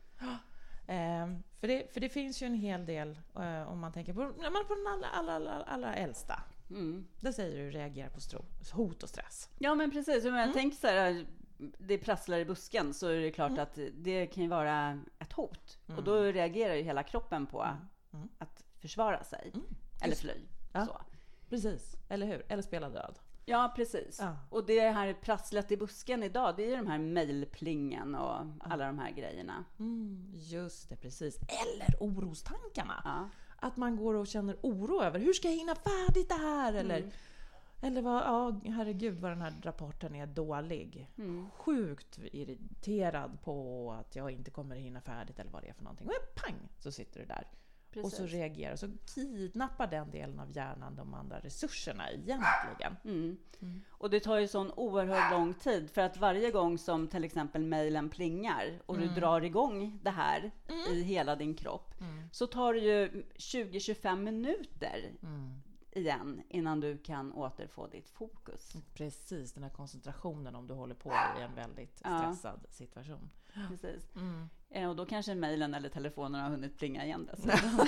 Eh, 0.87 1.29
för, 1.61 1.69
det, 1.69 1.93
för 1.93 2.01
det 2.01 2.09
finns 2.09 2.43
ju 2.43 2.47
en 2.47 2.55
hel 2.55 2.87
del, 2.87 3.19
eh, 3.37 3.63
om 3.73 3.79
man 3.79 3.93
tänker 3.93 4.15
på, 4.15 4.21
men 4.21 4.65
på 4.69 4.75
den 4.75 4.87
allra, 4.87 5.07
allra, 5.09 5.35
allra, 5.35 5.65
allra 5.65 5.95
äldsta. 5.95 6.43
Mm. 6.71 7.07
Det 7.21 7.33
säger 7.33 7.65
du 7.65 7.71
reagerar 7.71 8.09
på 8.11 8.21
stro- 8.21 8.73
hot 8.73 9.03
och 9.03 9.09
stress. 9.09 9.51
Ja 9.59 9.75
men 9.75 9.91
precis, 9.91 10.25
om 10.25 10.29
Mm. 10.31 10.41
jag 10.41 10.53
tänker 10.53 10.77
så 10.77 10.87
här, 10.87 11.27
det 11.79 11.99
prasslar 11.99 12.39
i 12.39 12.45
busken 12.45 12.95
så 12.95 13.09
är 13.09 13.21
det 13.21 13.31
klart 13.31 13.59
att 13.59 13.79
det 13.95 14.27
kan 14.27 14.43
ju 14.43 14.49
vara 14.49 15.01
ett 15.19 15.33
hot. 15.33 15.79
Och 15.97 16.05
då 16.05 16.23
reagerar 16.23 16.75
ju 16.75 16.83
hela 16.83 17.03
kroppen 17.03 17.47
på 17.47 17.63
Mm. 18.13 18.29
att 18.39 18.65
försvara 18.81 19.25
sig. 19.25 19.51
Mm. 19.55 19.67
Eller 20.03 20.17
fly. 20.17 20.33
Ja. 20.73 20.87
Så. 20.87 21.01
Precis, 21.49 21.95
eller 22.09 22.27
hur? 22.27 22.45
Eller 22.49 22.63
spela 22.63 22.89
död. 22.89 23.19
Ja, 23.47 23.73
precis. 23.77 24.19
Ja. 24.21 24.37
Och 24.51 24.67
det 24.67 24.81
här 24.81 25.13
prasslet 25.15 25.73
i 25.73 25.77
busken 25.77 26.23
idag, 26.23 26.55
det 26.57 26.65
är 26.65 26.69
ju 26.71 26.77
de 26.77 26.87
här 26.87 26.99
mejlplingen 26.99 28.15
och 28.15 28.37
alla 28.61 28.87
de 28.87 28.99
här 28.99 29.11
grejerna. 29.11 29.65
Mm, 29.79 30.33
just 30.35 30.89
det, 30.89 30.97
precis. 30.97 31.37
Eller 31.39 31.97
orostankarna. 32.01 33.03
Ja. 33.05 33.29
Att 33.57 33.77
man 33.77 33.97
går 33.97 34.15
och 34.15 34.27
känner 34.27 34.57
oro 34.63 35.03
över 35.03 35.19
hur 35.21 35.33
ska 35.33 35.49
jag 35.49 35.57
hinna 35.57 35.75
färdigt 35.75 36.29
det 36.29 36.35
här? 36.35 36.75
Eller, 36.75 36.97
Mm. 36.99 37.11
eller 37.83 38.03
vad, 38.03 38.23
ja, 38.23 38.61
herregud 38.65 39.21
vad 39.21 39.31
den 39.31 39.41
här 39.41 39.55
rapporten 39.63 40.15
är 40.15 40.27
dålig. 40.27 41.11
Mm. 41.19 41.51
Sjukt 41.51 42.19
irriterad 42.33 43.39
på 43.43 43.93
att 44.01 44.17
jag 44.17 44.31
inte 44.31 44.51
kommer 44.51 44.77
hinna 44.77 45.01
färdigt 45.01 45.39
eller 45.39 45.51
vad 45.51 45.63
det 45.63 45.69
är 45.69 45.73
för 45.75 45.85
någonting. 45.85 46.07
Och 46.07 46.35
pang 46.35 46.55
så 46.79 46.93
sitter 46.93 47.21
det 47.21 47.27
där. 47.27 47.49
Precis. 47.95 48.05
Och 48.05 48.13
så 48.13 48.27
reagerar 48.37 48.77
så 48.77 48.89
kidnappar 49.15 49.87
den 49.87 50.11
delen 50.11 50.41
av 50.41 50.57
hjärnan 50.57 50.97
de 50.97 51.15
andra 51.15 51.39
resurserna 51.41 52.11
egentligen. 52.11 52.97
Mm. 53.05 53.37
Och 53.91 54.11
det 54.11 54.21
tar 54.21 54.39
ju 54.39 54.49
sån 54.49 54.71
oerhört 54.73 55.31
lång 55.33 55.55
tid 55.55 55.91
för 55.91 56.01
att 56.01 56.17
varje 56.17 56.51
gång 56.51 56.79
som 56.79 57.09
till 57.09 57.25
exempel 57.25 57.63
mejlen 57.65 58.11
plingar 58.11 58.81
och 58.87 58.97
Mm. 58.97 59.09
du 59.09 59.15
drar 59.15 59.41
igång 59.45 59.99
det 60.03 60.11
här 60.11 60.51
i 60.91 61.03
hela 61.03 61.37
din 61.37 61.55
kropp 61.55 61.95
så 62.33 62.47
tar 62.47 62.75
det 62.75 62.81
ju 62.81 63.25
20-25 63.37 64.17
minuter 64.23 65.13
Mm. 65.23 65.63
igen 65.93 66.43
innan 66.49 66.81
du 66.81 66.99
kan 66.99 67.33
återfå 67.33 67.87
ditt 67.87 68.11
fokus. 68.11 68.73
Precis, 68.95 69.53
den 69.53 69.63
här 69.63 69.71
koncentrationen 69.71 70.55
om 70.55 70.67
du 70.67 70.75
håller 70.75 70.95
på 70.95 71.11
i 71.39 71.43
en 71.43 71.55
väldigt 71.55 72.01
Ja. 72.05 72.19
stressad 72.19 72.67
situation. 72.71 73.31
Precis. 73.69 74.15
Mm. 74.17 74.49
Eh, 74.75 74.89
Och 74.89 74.97
då 74.97 75.07
kanske 75.07 75.35
mejlen 75.35 75.75
eller 75.75 75.89
telefonen 75.89 76.41
har 76.41 76.51
hunnit 76.51 76.79
plinga 76.79 77.05
igen 77.05 77.29
dessutom. 77.33 77.59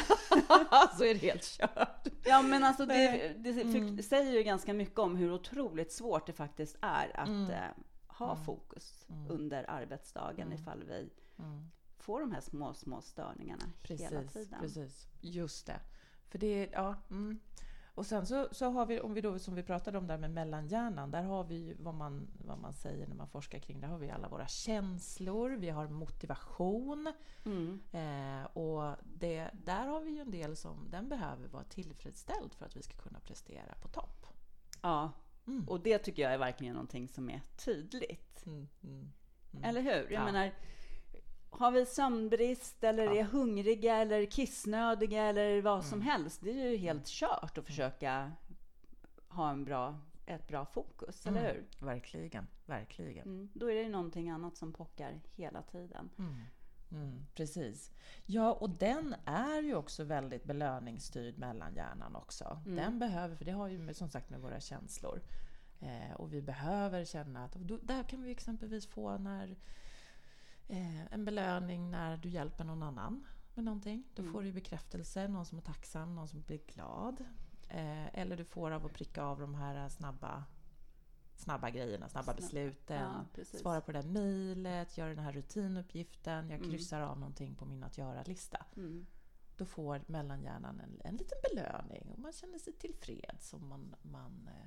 så 0.98 1.04
är 1.04 1.14
det 1.14 1.18
helt 1.20 1.42
kört. 1.44 2.06
Ja 2.24 2.42
men 2.42 2.64
alltså 2.64 2.86
det, 2.86 3.34
det 3.38 3.50
Mm. 3.62 4.02
säger 4.02 4.32
ju 4.32 4.42
ganska 4.42 4.72
mycket 4.74 4.98
om 4.98 5.16
hur 5.16 5.32
otroligt 5.32 5.92
svårt 5.92 6.26
det 6.26 6.32
faktiskt 6.32 6.76
är 6.82 7.20
att 7.20 7.28
Mm. 7.28 7.50
eh, 7.50 7.70
ha 8.06 8.36
fokus 8.36 9.06
under 9.28 9.70
arbetsdagen 9.70 10.52
ifall 10.52 10.84
vi 10.84 11.10
Mm. 11.38 11.70
får 11.98 12.20
de 12.20 12.32
här 12.32 12.40
små, 12.40 12.74
små 12.74 13.02
störningarna 13.02 13.62
hela 13.82 14.08
Precis, 14.20 14.32
tiden. 14.32 14.60
precis. 14.60 15.06
Just 15.20 15.66
det. 15.66 15.80
För 16.28 16.38
det, 16.38 16.68
ja. 16.72 16.94
Och 17.96 18.06
sen 18.06 18.26
så, 18.26 18.48
så 18.52 18.70
har 18.70 18.86
vi, 18.86 19.00
om 19.00 19.14
vi 19.14 19.20
då 19.20 19.38
som 19.38 19.54
vi 19.54 19.62
pratade 19.62 19.98
om 19.98 20.06
där 20.06 20.18
med 20.18 20.30
mellanhjärnan, 20.30 21.10
där 21.10 21.22
har 21.22 21.44
vi 21.44 21.76
vad 21.78 21.94
man, 21.94 22.26
vad 22.46 22.58
man 22.58 22.72
säger 22.72 23.06
när 23.06 23.14
man 23.14 23.28
forskar 23.28 23.58
kring, 23.58 23.80
där 23.80 23.88
har 23.88 23.98
vi 23.98 24.10
alla 24.10 24.28
våra 24.28 24.46
känslor, 24.46 25.50
vi 25.50 25.70
har 25.70 25.88
motivation 25.88 27.12
Mm. 27.44 27.80
eh, 27.92 28.44
och 28.46 28.96
det, 29.04 29.50
där 29.64 29.86
har 29.86 30.00
vi 30.00 30.10
ju 30.10 30.20
en 30.20 30.30
del 30.30 30.56
som, 30.56 30.88
den 30.90 31.08
behöver 31.08 31.48
vara 31.48 31.64
tillfredsställd 31.64 32.54
för 32.54 32.66
att 32.66 32.76
vi 32.76 32.82
ska 32.82 32.96
kunna 32.96 33.20
prestera 33.20 33.74
på 33.82 33.88
topp. 33.88 34.26
Ja, 34.82 35.12
Mm. 35.46 35.68
och 35.68 35.80
det 35.80 35.98
tycker 35.98 36.22
jag 36.22 36.32
är 36.34 36.38
verkligen 36.38 36.74
någonting 36.74 37.08
som 37.08 37.30
är 37.30 37.40
tydligt. 37.64 38.46
Mm, 38.46 38.68
mm, 38.82 39.12
mm. 39.52 39.64
Eller 39.64 39.80
hur? 39.80 39.90
Jag 39.92 40.12
Ja. 40.12 40.24
menar, 40.24 40.52
har 41.58 41.70
vi 41.70 41.86
sömnbrist 41.86 42.84
eller 42.84 43.04
Ja. 43.04 43.14
är 43.16 43.22
hungriga 43.22 43.96
eller 43.96 44.26
kissnödiga 44.26 45.22
eller 45.24 45.62
vad 45.62 45.84
som 45.84 45.98
Mm. 46.00 46.08
helst, 46.10 46.40
det 46.44 46.50
är 46.50 46.70
ju 46.70 46.76
helt 46.76 47.06
kört 47.06 47.58
att 47.58 47.66
försöka 47.66 48.32
ha 49.28 49.50
en 49.50 49.64
bra, 49.64 49.98
ett 50.26 50.48
bra 50.48 50.64
fokus, 50.66 51.26
eller 51.26 51.40
hur? 51.40 51.50
Mm. 51.58 51.66
Verkligen, 51.78 52.46
verkligen. 52.66 53.24
Mm. 53.26 53.48
Då 53.54 53.70
är 53.70 53.74
det 53.74 53.82
ju 53.82 53.88
någonting 53.88 54.30
annat 54.30 54.56
som 54.56 54.72
pockar 54.72 55.20
hela 55.34 55.62
tiden. 55.62 56.10
Mm. 56.18 56.34
Mm, 56.92 57.26
precis. 57.34 57.90
Ja, 58.26 58.52
och 58.52 58.70
den 58.70 59.14
är 59.24 59.62
ju 59.62 59.74
också 59.74 60.04
väldigt 60.04 60.44
belöningsstyrd 60.44 61.38
mellan 61.38 61.74
hjärnan 61.74 62.16
också. 62.16 62.60
Mm. 62.66 62.76
Den 62.76 62.98
behöver, 62.98 63.36
för 63.36 63.44
det 63.44 63.50
har 63.52 63.68
ju 63.68 63.94
som 63.94 64.08
sagt 64.08 64.30
med 64.30 64.40
våra 64.40 64.60
känslor. 64.60 65.22
Eh, 65.80 66.12
och 66.16 66.32
vi 66.32 66.42
behöver 66.42 67.04
känna 67.04 67.44
att, 67.44 67.52
då, 67.54 67.78
där 67.82 68.02
kan 68.02 68.22
vi 68.22 68.30
exempelvis 68.30 68.86
få 68.86 69.18
när, 69.18 69.56
eh, 70.68 71.12
en 71.12 71.24
belöning 71.24 71.90
när 71.90 72.16
du 72.16 72.28
hjälper 72.28 72.64
någon 72.64 72.82
annan 72.82 73.26
med 73.54 73.64
någonting. 73.64 74.04
Då 74.14 74.22
Mm. 74.22 74.32
får 74.32 74.42
du 74.42 74.52
bekräftelse, 74.52 75.28
någon 75.28 75.46
som 75.46 75.58
är 75.58 75.62
tacksam, 75.62 76.14
någon 76.14 76.28
som 76.28 76.40
blir 76.42 76.60
glad. 76.66 77.24
Eh, 77.68 78.18
eller 78.20 78.36
du 78.36 78.44
får 78.44 78.70
av 78.70 78.86
att 78.86 78.92
pricka 78.92 79.22
av 79.22 79.40
de 79.40 79.54
här 79.54 79.88
snabba, 79.88 80.44
snabba 81.36 81.70
grejerna, 81.70 82.08
snabba 82.08 82.34
besluten. 82.34 83.24
Ja. 83.36 83.44
Svara 83.44 83.80
på 83.80 83.92
det 83.92 84.02
där 84.02 84.08
mejlet, 84.08 84.98
gör 84.98 85.08
den 85.08 85.18
här 85.18 85.32
rutinuppgiften, 85.32 86.50
jag 86.50 86.58
Mm. 86.58 86.70
kryssar 86.70 87.00
av 87.00 87.18
någonting 87.18 87.54
på 87.54 87.64
min 87.64 87.82
att 87.84 87.98
göra-lista. 87.98 88.66
Mm. 88.76 89.06
Då 89.56 89.64
får 89.64 90.02
mellanhjärnan 90.06 90.80
en, 90.80 91.00
en 91.04 91.16
liten 91.16 91.38
belöning 91.50 92.10
och 92.12 92.18
man 92.18 92.32
känner 92.32 92.58
sig 92.58 92.72
tillfreds 92.72 93.52
och 93.52 93.60
man, 93.60 93.94
man, 94.02 94.48
eh, 94.48 94.66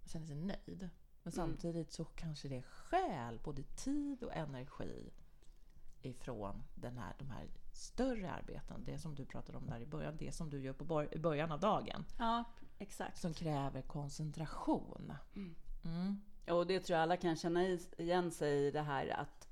man 0.00 0.08
känner 0.08 0.26
sig 0.26 0.36
nöjd. 0.36 0.90
Men 1.24 1.32
Mm. 1.32 1.46
samtidigt 1.46 1.92
så 1.92 2.04
kanske 2.04 2.48
det 2.48 2.62
stjäl 2.62 3.38
både 3.44 3.62
tid 3.62 4.22
och 4.24 4.34
energi 4.36 5.12
ifrån 6.02 6.62
den 6.74 6.98
här, 6.98 7.14
de 7.18 7.30
här 7.30 7.48
större 7.72 8.32
arbeten, 8.32 8.84
det 8.84 8.98
som 8.98 9.14
du 9.14 9.24
pratade 9.24 9.58
om 9.58 9.66
där 9.66 9.80
i 9.80 9.86
början, 9.86 10.16
det 10.16 10.32
som 10.32 10.50
du 10.50 10.60
gör 10.60 10.72
på 10.72 11.04
i 11.12 11.18
början 11.18 11.52
av 11.52 11.60
dagen, 11.60 12.04
Ja, 12.18 12.44
exakt. 12.78 13.18
som 13.20 13.34
kräver 13.34 13.82
koncentration. 13.82 15.12
Mm. 15.36 15.54
Mm. 15.84 16.20
Och 16.50 16.66
det 16.66 16.80
tror 16.80 16.94
jag 16.96 17.02
alla 17.02 17.16
kan 17.16 17.36
känna 17.36 17.64
i- 17.64 17.88
igen 17.98 18.30
sig 18.30 18.66
i 18.66 18.70
det 18.70 18.82
här 18.82 19.08
att 19.08 19.48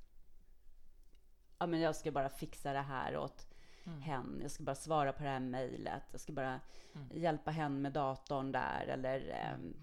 ja, 1.59 1.67
men 1.67 1.81
jag 1.81 1.97
ska 1.97 2.11
bara 2.12 2.29
fixa 2.29 2.73
det 2.73 2.81
här 2.81 3.17
åt 3.17 3.47
Mm. 3.85 4.00
hen. 4.00 4.38
Jag 4.43 4.50
ska 4.50 4.64
bara 4.64 4.75
svara 4.76 5.12
på 5.12 5.23
det 5.23 5.29
här 5.29 5.41
mejlet. 5.41 6.02
Jag 6.11 6.21
ska 6.21 6.33
bara 6.33 6.61
Mm. 6.95 7.09
hjälpa 7.14 7.50
hen 7.50 7.83
med 7.83 7.93
datorn 7.93 8.52
där 8.52 8.87
eller 8.87 9.29
ehm, 9.29 9.76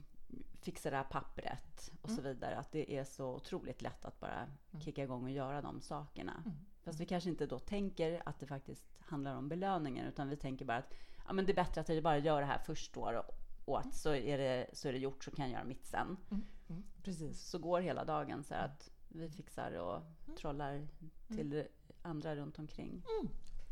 fixa 0.61 0.89
det 0.89 0.95
här 0.97 1.03
pappret 1.03 1.91
och 2.01 2.09
så 2.09 2.19
Mm. 2.21 2.33
vidare. 2.33 2.57
Att 2.57 2.71
det 2.71 2.97
är 2.97 3.03
så 3.03 3.35
otroligt 3.35 3.81
lätt 3.81 4.05
att 4.05 4.19
bara 4.19 4.47
kicka 4.79 5.03
igång 5.03 5.23
och 5.23 5.31
göra 5.31 5.61
de 5.61 5.81
sakerna. 5.81 6.43
Mm. 6.45 6.57
Fast 6.83 6.99
vi 6.99 7.05
kanske 7.05 7.29
inte 7.29 7.45
då 7.45 7.59
tänker 7.59 8.21
att 8.25 8.39
det 8.39 8.45
faktiskt 8.45 8.85
handlar 8.99 9.35
om 9.35 9.49
belöningen 9.49 10.05
utan 10.07 10.29
vi 10.29 10.37
tänker 10.37 10.65
bara 10.65 10.77
att 10.77 10.93
ja, 11.27 11.33
men 11.33 11.45
det 11.45 11.51
är 11.51 11.55
bättre 11.55 11.81
att 11.81 11.89
jag 11.89 12.03
bara 12.03 12.17
gör 12.17 12.39
det 12.41 12.47
här 12.47 12.59
först 12.59 12.93
då 12.93 13.23
och 13.65 13.79
att 13.79 13.93
så 13.95 14.13
är, 14.15 14.37
det, 14.37 14.69
så 14.73 14.87
är 14.87 14.91
det 14.93 14.99
gjort 14.99 15.23
så 15.23 15.31
kan 15.31 15.45
jag 15.45 15.53
göra 15.53 15.63
mitt 15.63 15.85
sen. 15.85 16.17
Mm. 16.31 16.43
Mm. 16.69 16.83
Precis. 17.03 17.41
Så 17.41 17.59
går 17.59 17.81
hela 17.81 18.05
dagen 18.05 18.43
så 18.43 18.53
att 18.55 18.91
vi 19.07 19.29
fixar 19.29 19.71
och 19.71 20.01
trollar 20.37 20.87
till 21.27 21.67
andra 22.01 22.35
runt 22.35 22.59
omkring. 22.59 23.03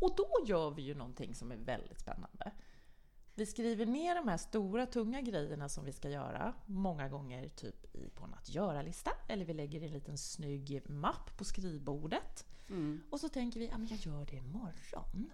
Och 0.01 0.15
då 0.17 0.27
gör 0.45 0.71
vi 0.71 0.81
ju 0.81 0.95
någonting 0.95 1.35
som 1.35 1.51
är 1.51 1.55
väldigt 1.55 1.99
spännande. 1.99 2.51
Vi 3.37 3.45
skriver 3.45 3.85
ner 3.85 4.15
de 4.15 4.27
här 4.27 4.37
stora, 4.37 4.85
tunga 4.85 5.21
grejerna 5.21 5.69
som 5.69 5.85
vi 5.85 5.91
ska 5.91 6.09
göra, 6.09 6.53
många 6.65 7.09
gånger 7.09 7.47
typ 7.47 7.95
i, 7.95 8.09
på 8.09 8.23
en 8.23 8.33
att 8.33 8.49
göra-lista, 8.49 9.11
eller 9.27 9.45
vi 9.45 9.53
lägger 9.53 9.81
en 9.81 9.91
liten 9.91 10.17
snygg 10.17 10.81
mapp 10.89 11.37
på 11.37 11.45
skrivbordet. 11.45 12.45
Mm. 12.69 13.01
Och 13.09 13.19
så 13.19 13.29
tänker 13.29 13.59
vi, 13.59 13.67
ja 13.67 13.77
men 13.77 13.87
jag 13.87 13.99
gör 13.99 14.25
det 14.25 14.35
imorgon. 14.35 15.31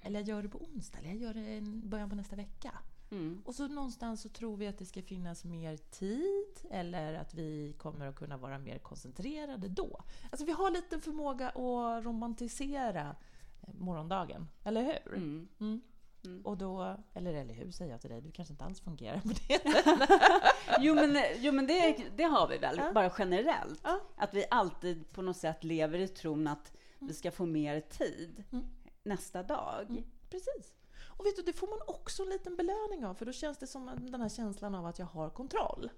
Eller 0.00 0.20
jag 0.20 0.28
gör 0.28 0.42
det 0.42 0.48
på 0.48 0.58
onsdag, 0.58 0.98
eller 0.98 1.08
jag 1.08 1.18
gör 1.18 1.34
det 1.34 1.56
i 1.56 1.60
början 1.84 2.10
på 2.10 2.16
nästa 2.16 2.36
vecka. 2.36 2.78
Mm. 3.10 3.42
Och 3.44 3.54
så 3.54 3.68
någonstans 3.68 4.22
så 4.22 4.28
tror 4.28 4.56
vi 4.56 4.66
att 4.66 4.78
det 4.78 4.86
ska 4.86 5.02
finnas 5.02 5.44
mer 5.44 5.76
tid, 5.76 6.70
eller 6.70 7.14
att 7.14 7.34
vi 7.34 7.74
kommer 7.78 8.06
att 8.06 8.16
kunna 8.16 8.36
vara 8.36 8.58
mer 8.58 8.78
koncentrerade 8.78 9.68
då. 9.68 10.00
Alltså 10.30 10.46
vi 10.46 10.52
har 10.52 10.70
lite 10.70 11.00
förmåga 11.00 11.48
att 11.48 12.04
romantisera 12.04 13.16
eh, 13.62 13.74
morgondagen, 13.74 14.48
eller 14.64 14.82
hur? 14.82 15.14
Mm. 15.14 15.48
Mm. 15.60 15.80
Mm. 16.24 16.42
Och 16.46 16.56
då, 16.58 16.96
eller 17.14 17.34
eller 17.34 17.54
hur 17.54 17.70
säger 17.70 17.90
jag 17.90 18.00
till 18.00 18.10
dig, 18.10 18.20
du 18.20 18.30
kanske 18.30 18.52
inte 18.52 18.64
alls 18.64 18.80
fungerar 18.80 19.20
på 19.20 19.28
det. 19.28 19.60
Jo 20.80 20.94
men, 20.94 21.18
jo, 21.36 21.52
men 21.52 21.66
det, 21.66 21.96
det 22.16 22.22
har 22.22 22.48
vi 22.48 22.58
väl, 22.58 22.76
Ja. 22.78 22.92
bara 22.92 23.12
generellt. 23.18 23.80
Ja. 23.84 24.00
Att 24.16 24.34
vi 24.34 24.44
alltid 24.50 25.12
på 25.12 25.22
något 25.22 25.36
sätt 25.36 25.64
lever 25.64 25.98
i 25.98 26.08
tron 26.08 26.46
att 26.46 26.72
vi 26.98 27.14
ska 27.14 27.30
få 27.30 27.46
mer 27.46 27.80
tid. 27.80 28.44
Mm. 28.52 28.64
nästa 29.02 29.42
dag. 29.42 29.86
Mm, 29.88 30.04
precis. 30.30 30.74
Och 31.20 31.26
vet 31.26 31.36
du, 31.36 31.42
det 31.42 31.52
får 31.52 31.66
man 31.66 31.78
också 31.86 32.22
en 32.22 32.28
liten 32.28 32.56
belöning 32.56 33.06
av, 33.06 33.14
för 33.14 33.26
då 33.26 33.32
känns 33.32 33.58
det 33.58 33.66
som 33.66 33.90
den 34.10 34.20
här 34.20 34.28
känslan 34.28 34.74
av 34.74 34.86
att 34.86 34.98
jag 34.98 35.06
har 35.06 35.30
kontroll. 35.30 35.90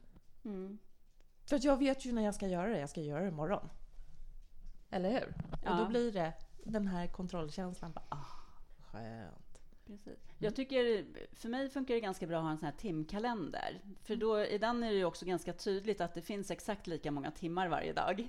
Mm. 0.45 0.79
För 1.45 1.57
att 1.57 1.65
jag 1.65 1.77
vet 1.77 2.05
ju 2.05 2.13
när 2.13 2.23
jag 2.23 2.35
ska 2.35 2.47
göra 2.49 2.69
det, 2.69 2.79
jag 2.79 2.91
ska 2.91 3.01
göra 3.01 3.23
det 3.23 3.29
imorgon. 3.29 3.69
Eller 4.91 5.11
hur? 5.11 5.35
Ja. 5.65 5.71
Och 5.71 5.77
då 5.77 5.89
blir 5.89 6.13
det 6.13 6.33
den 6.65 6.87
här 6.87 7.07
kontrollkänslan. 7.07 7.93
Bara, 7.93 8.05
ah, 8.09 8.27
skönt. 8.91 9.52
Precis. 9.87 10.19
Jag 10.39 10.57
tycker, 10.57 11.07
för 11.33 11.49
mig 11.49 11.69
funkar 11.69 11.95
det 11.95 12.01
ganska 12.01 12.27
bra 12.27 12.39
att 12.39 12.45
ha 12.45 12.51
en 12.51 12.59
sån 12.59 12.67
här 12.67 12.77
timkalender. 12.77 13.81
För 14.03 14.17
då, 14.17 14.45
i 14.45 14.59
den 14.59 14.83
är 14.83 14.91
det 14.91 14.97
ju 14.97 15.05
också 15.05 15.27
ganska 15.27 15.53
tydligt 15.53 16.01
att 16.01 16.15
det 16.15 16.23
finns 16.23 16.51
exakt 16.51 16.87
lika 16.87 17.11
många 17.11 17.31
timmar 17.31 17.69
varje 17.69 17.93
dag. 17.93 18.29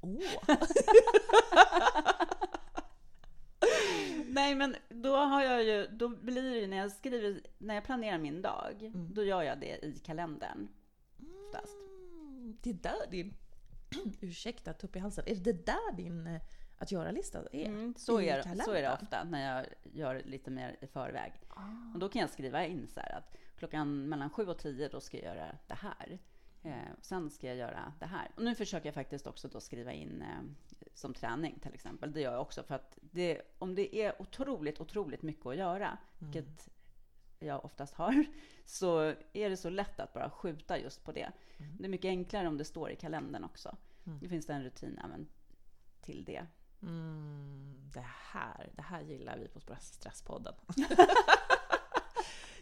Åh! 0.00 0.20
Nej, 4.26 4.54
men 4.54 4.76
då 4.88 5.16
har 5.16 5.42
jag 5.42 5.64
ju, 5.64 5.86
då 5.86 6.08
blir 6.08 6.42
det 6.42 6.58
ju 6.58 6.66
när 6.66 6.76
jag 6.76 6.92
skriver, 6.92 7.40
när 7.58 7.74
jag 7.74 7.84
planerar 7.84 8.18
min 8.18 8.42
dag, 8.42 8.92
då 8.94 9.24
gör 9.24 9.42
jag 9.42 9.60
det 9.60 9.84
i 9.84 9.98
kalendern. 10.04 10.68
Oftast. 11.46 11.76
Mm, 11.76 12.56
det 12.62 12.70
är 12.70 12.74
där 12.74 13.10
din... 13.10 13.34
Ursäkta, 14.20 14.72
tupp 14.72 14.96
i 14.96 14.98
halsen. 14.98 15.24
Är 15.26 15.36
det 15.36 15.66
där 15.66 15.92
din 15.96 16.26
eh, 16.26 16.42
att 16.80 16.92
göra-lista 16.92 17.38
är? 17.52 17.66
Mm, 17.66 17.94
så, 17.96 18.20
är, 18.20 18.64
så 18.64 18.72
är 18.72 18.82
det 18.82 18.92
ofta 18.92 19.24
när 19.24 19.56
jag 19.56 19.66
gör 19.82 20.22
lite 20.24 20.50
mer 20.50 20.76
i 20.80 20.86
förväg. 20.86 21.32
Ah. 21.48 21.94
Och 21.94 22.00
då 22.00 22.08
kan 22.08 22.20
jag 22.20 22.30
skriva 22.30 22.66
in 22.66 22.88
så 22.88 23.00
här 23.00 23.18
att 23.18 23.36
klockan 23.56 24.08
mellan 24.08 24.30
sju 24.30 24.46
och 24.46 24.58
tio 24.58 24.88
då 24.88 25.00
ska 25.00 25.16
jag 25.16 25.36
göra 25.36 25.58
det 25.66 25.74
här. 25.74 26.18
Eh, 26.62 26.92
sen 27.00 27.30
ska 27.30 27.46
jag 27.46 27.56
göra 27.56 27.92
det 27.98 28.06
här. 28.06 28.30
Och 28.36 28.42
nu 28.42 28.54
försöker 28.54 28.86
jag 28.86 28.94
faktiskt 28.94 29.26
också 29.26 29.48
då 29.48 29.60
skriva 29.60 29.92
in 29.92 30.22
eh, 30.22 30.86
som 30.94 31.14
träning 31.14 31.58
till 31.58 31.74
exempel. 31.74 32.12
Det 32.12 32.20
gör 32.20 32.32
jag 32.32 32.40
också 32.40 32.62
för 32.62 32.74
att 32.74 32.98
det, 33.00 33.42
om 33.58 33.74
det 33.74 33.96
är 33.96 34.22
otroligt, 34.22 34.80
otroligt 34.80 35.22
mycket 35.22 35.46
att 35.46 35.56
göra, 35.56 35.98
vilket 36.18 36.68
jag 37.38 37.64
oftast 37.64 37.94
har, 37.94 38.24
så 38.64 39.14
är 39.32 39.50
det 39.50 39.56
så 39.56 39.70
lätt 39.70 40.00
att 40.00 40.12
bara 40.12 40.30
skjuta 40.30 40.78
just 40.78 41.04
på 41.04 41.12
det. 41.12 41.30
Det 41.78 41.84
är 41.84 41.88
mycket 41.88 42.08
enklare 42.08 42.48
om 42.48 42.58
det 42.58 42.64
står 42.64 42.90
i 42.90 42.96
kalendern 42.96 43.44
också. 43.44 43.76
Det 44.20 44.28
finns 44.28 44.46
det 44.46 44.52
en 44.52 44.64
rutin 44.64 45.00
även 45.04 45.28
till 46.00 46.24
det. 46.24 46.46
Mm, 46.82 47.90
det 47.92 48.04
här, 48.06 48.70
det 48.76 48.82
här 48.82 49.00
gillar 49.00 49.38
vi 49.38 49.48
på 49.48 49.60
Stress- 49.60 49.92
Stresspodden. 49.94 50.54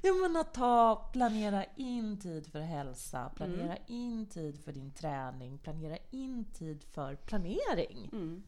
ja, 0.02 0.12
men 0.22 0.36
att 0.36 0.54
ta, 0.54 0.96
planera 1.12 1.64
in 1.64 2.18
tid 2.20 2.46
för 2.52 2.60
hälsa, 2.60 3.30
planera 3.36 3.76
in 3.86 4.26
tid 4.26 4.64
för 4.64 4.72
din 4.72 4.92
träning, 4.92 5.58
planera 5.58 5.96
in 6.10 6.44
tid 6.44 6.84
för 6.84 7.16
planering. 7.16 8.08
Mm. 8.12 8.42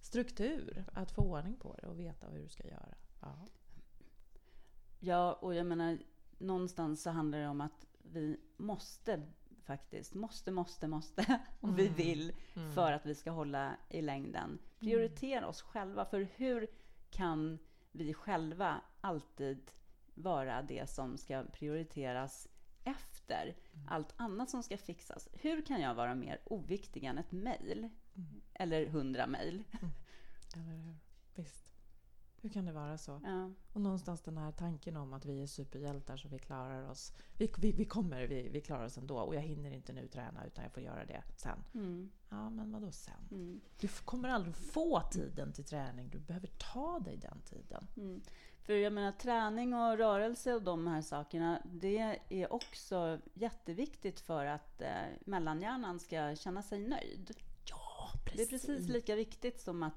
Struktur, 0.00 0.84
att 0.92 1.12
få 1.12 1.22
ordning 1.22 1.56
på 1.56 1.76
det 1.80 1.86
och 1.86 2.00
veta 2.00 2.26
hur 2.28 2.42
du 2.42 2.48
ska 2.48 2.68
göra. 2.68 2.94
Ja. 3.20 3.34
Ja, 4.98 5.32
och 5.32 5.54
jag 5.54 5.66
menar, 5.66 5.98
någonstans 6.38 7.02
så 7.02 7.10
handlar 7.10 7.38
det 7.38 7.48
om 7.48 7.60
att 7.60 7.86
vi 7.98 8.40
måste 8.56 9.22
faktiskt, 9.62 10.14
måste, 10.14 10.50
måste, 10.50 10.88
måste, 10.88 11.40
om 11.60 11.74
vi 11.74 11.88
vill, 11.88 12.32
för 12.74 12.92
att 12.92 13.06
vi 13.06 13.14
ska 13.14 13.30
hålla 13.30 13.76
i 13.88 14.02
längden. 14.02 14.58
Prioritera 14.78 15.46
oss 15.46 15.62
själva, 15.62 16.04
för 16.04 16.28
hur 16.36 16.66
kan 17.10 17.58
vi 17.92 18.14
själva 18.14 18.80
alltid 19.00 19.70
vara 20.14 20.62
det 20.62 20.90
som 20.90 21.16
ska 21.18 21.44
prioriteras 21.52 22.48
efter 22.84 23.56
allt 23.88 24.14
annat 24.16 24.50
som 24.50 24.62
ska 24.62 24.76
fixas? 24.76 25.28
Hur 25.32 25.62
kan 25.62 25.80
jag 25.80 25.94
vara 25.94 26.14
mer 26.14 26.40
oviktig 26.44 27.04
än 27.04 27.18
ett 27.18 27.32
mejl? 27.32 27.88
Eller 28.54 28.86
hundra 28.86 29.26
mejl? 29.26 29.64
Visst. 31.34 31.71
Hur 32.42 32.50
kan 32.50 32.64
det 32.64 32.72
vara 32.72 32.98
så? 32.98 33.20
Ja. 33.24 33.50
Och 33.72 33.80
någonstans 33.80 34.20
den 34.22 34.38
här 34.38 34.52
tanken 34.52 34.96
om 34.96 35.12
att 35.12 35.24
vi 35.24 35.42
är 35.42 35.46
superhjältar 35.46 36.16
så 36.16 36.28
vi 36.28 36.38
klarar 36.38 36.90
oss. 36.90 37.12
Vi, 37.38 37.52
vi, 37.58 37.72
vi 37.72 37.84
kommer, 37.84 38.26
vi, 38.26 38.48
vi 38.48 38.60
klarar 38.60 38.84
oss 38.84 38.98
ändå. 38.98 39.18
Och 39.18 39.34
jag 39.34 39.40
hinner 39.40 39.70
inte 39.70 39.92
nu 39.92 40.08
träna 40.08 40.46
utan 40.46 40.64
jag 40.64 40.72
får 40.72 40.82
göra 40.82 41.04
det 41.04 41.22
sen. 41.36 41.58
Mm. 41.74 42.10
Ja, 42.28 42.50
men 42.50 42.72
vadå 42.72 42.90
sen? 42.92 43.28
Mm. 43.30 43.60
Du 43.80 43.88
kommer 43.88 44.28
aldrig 44.28 44.56
få 44.56 45.00
tiden 45.00 45.52
till 45.52 45.64
träning. 45.64 46.08
Du 46.10 46.18
behöver 46.18 46.46
ta 46.48 46.98
dig 47.00 47.16
den 47.16 47.40
tiden. 47.40 47.86
Mm. 47.96 48.20
För 48.62 48.72
jag 48.72 48.92
menar 48.92 49.12
träning 49.12 49.74
och 49.74 49.98
rörelse 49.98 50.54
och 50.54 50.62
de 50.62 50.86
här 50.86 51.02
sakerna, 51.02 51.62
det 51.64 52.18
är 52.28 52.52
också 52.52 53.18
jätteviktigt 53.34 54.20
för 54.20 54.46
att 54.46 54.80
eh, 54.82 54.88
mellanhjärnan 55.24 56.00
ska 56.00 56.36
känna 56.36 56.62
sig 56.62 56.88
nöjd. 56.88 57.30
Ja, 57.70 58.08
Det 58.36 58.42
är 58.42 58.46
precis 58.46 58.88
lika 58.88 59.14
viktigt 59.14 59.60
som 59.60 59.82
att 59.82 59.94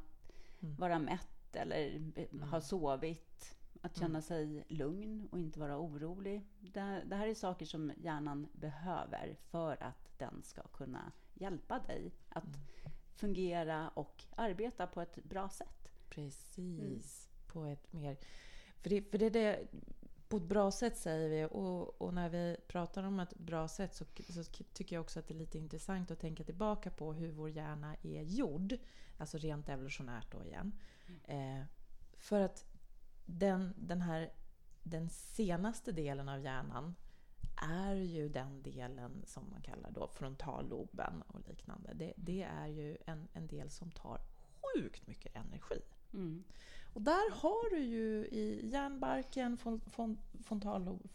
Mm. 0.62 0.76
vara 0.76 1.00
mätt 1.00 1.35
eller 1.56 2.12
eh, 2.16 2.40
ha 2.40 2.62
sovit. 2.62 3.56
Att 3.82 3.98
känna 3.98 4.22
sig 4.22 4.64
lugn 4.68 5.28
och 5.32 5.40
inte 5.40 5.60
vara 5.60 5.78
orolig. 5.80 6.42
Det, 6.60 7.04
det 7.06 7.16
här 7.16 7.28
är 7.28 7.34
saker 7.34 7.66
som 7.66 7.92
hjärnan 7.98 8.48
behöver 8.54 9.36
för 9.50 9.84
att 9.84 10.18
den 10.18 10.44
ska 10.44 10.62
kunna 10.62 11.12
hjälpa 11.34 11.80
dig 11.80 12.12
att 12.30 12.58
fungera 13.16 13.90
och 13.90 14.24
arbeta 14.36 14.88
på 14.88 15.02
ett 15.02 15.24
bra 15.24 15.50
sätt. 15.50 15.92
Precis. 16.10 17.30
På 17.48 17.66
ett 17.66 17.94
mer... 17.94 18.18
För 18.82 18.90
det, 18.90 19.02
för 19.02 19.18
det 19.18 19.26
är 19.26 19.32
det... 19.32 19.68
På 20.28 20.38
ett 20.38 20.44
bra 20.44 20.72
sätt 20.72 20.98
säger 20.98 21.30
vi. 21.30 21.46
Och, 21.52 22.02
och 22.02 22.14
när 22.14 22.30
vi 22.30 22.58
pratar 22.68 23.04
om 23.04 23.20
ett 23.20 23.38
bra 23.38 23.68
sätt 23.68 23.96
så, 23.96 24.06
så 24.30 24.44
tycker 24.44 24.96
jag 24.96 25.02
också 25.02 25.20
att 25.20 25.28
det 25.28 25.34
är 25.34 25.38
lite 25.38 25.58
intressant 25.58 26.12
att 26.12 26.20
tänka 26.20 26.44
tillbaka 26.44 26.90
på 26.90 27.14
hur 27.14 27.32
vår 27.32 27.50
hjärna 27.50 27.96
är 28.02 28.22
gjord. 28.22 28.78
Alltså 29.18 29.38
rent 29.38 29.70
evolutionärt 29.70 30.32
då 30.32 30.44
igen. 30.44 30.72
Eh, 31.24 31.64
för 32.18 32.42
att 32.42 32.66
den, 33.26 33.74
den 33.78 34.02
här 34.02 34.32
den 34.84 35.10
senaste 35.10 35.92
delen 35.92 36.30
av 36.30 36.40
hjärnan 36.42 36.96
är 37.56 37.96
ju 37.96 38.30
den 38.30 38.64
delen 38.64 39.24
som 39.26 39.50
man 39.50 39.62
kallar 39.62 39.92
då 39.92 40.08
frontalloben 40.08 41.22
och 41.28 41.48
liknande. 41.48 41.94
Det, 41.94 42.14
det 42.16 42.44
är 42.44 42.68
ju 42.68 42.98
en, 43.06 43.28
en 43.34 43.48
del 43.48 43.70
som 43.70 43.92
tar 43.92 44.22
sjukt 44.62 45.08
mycket 45.08 45.36
energi. 45.36 45.82
Mm. 46.14 46.44
Och 46.94 47.02
där 47.02 47.32
har 47.32 47.70
du 47.70 47.80
ju 47.80 48.26
i 48.26 48.70
hjärnbarken, 48.72 49.58
fon, 49.58 49.82
fon, 49.82 50.18
frontallob, 50.44 51.10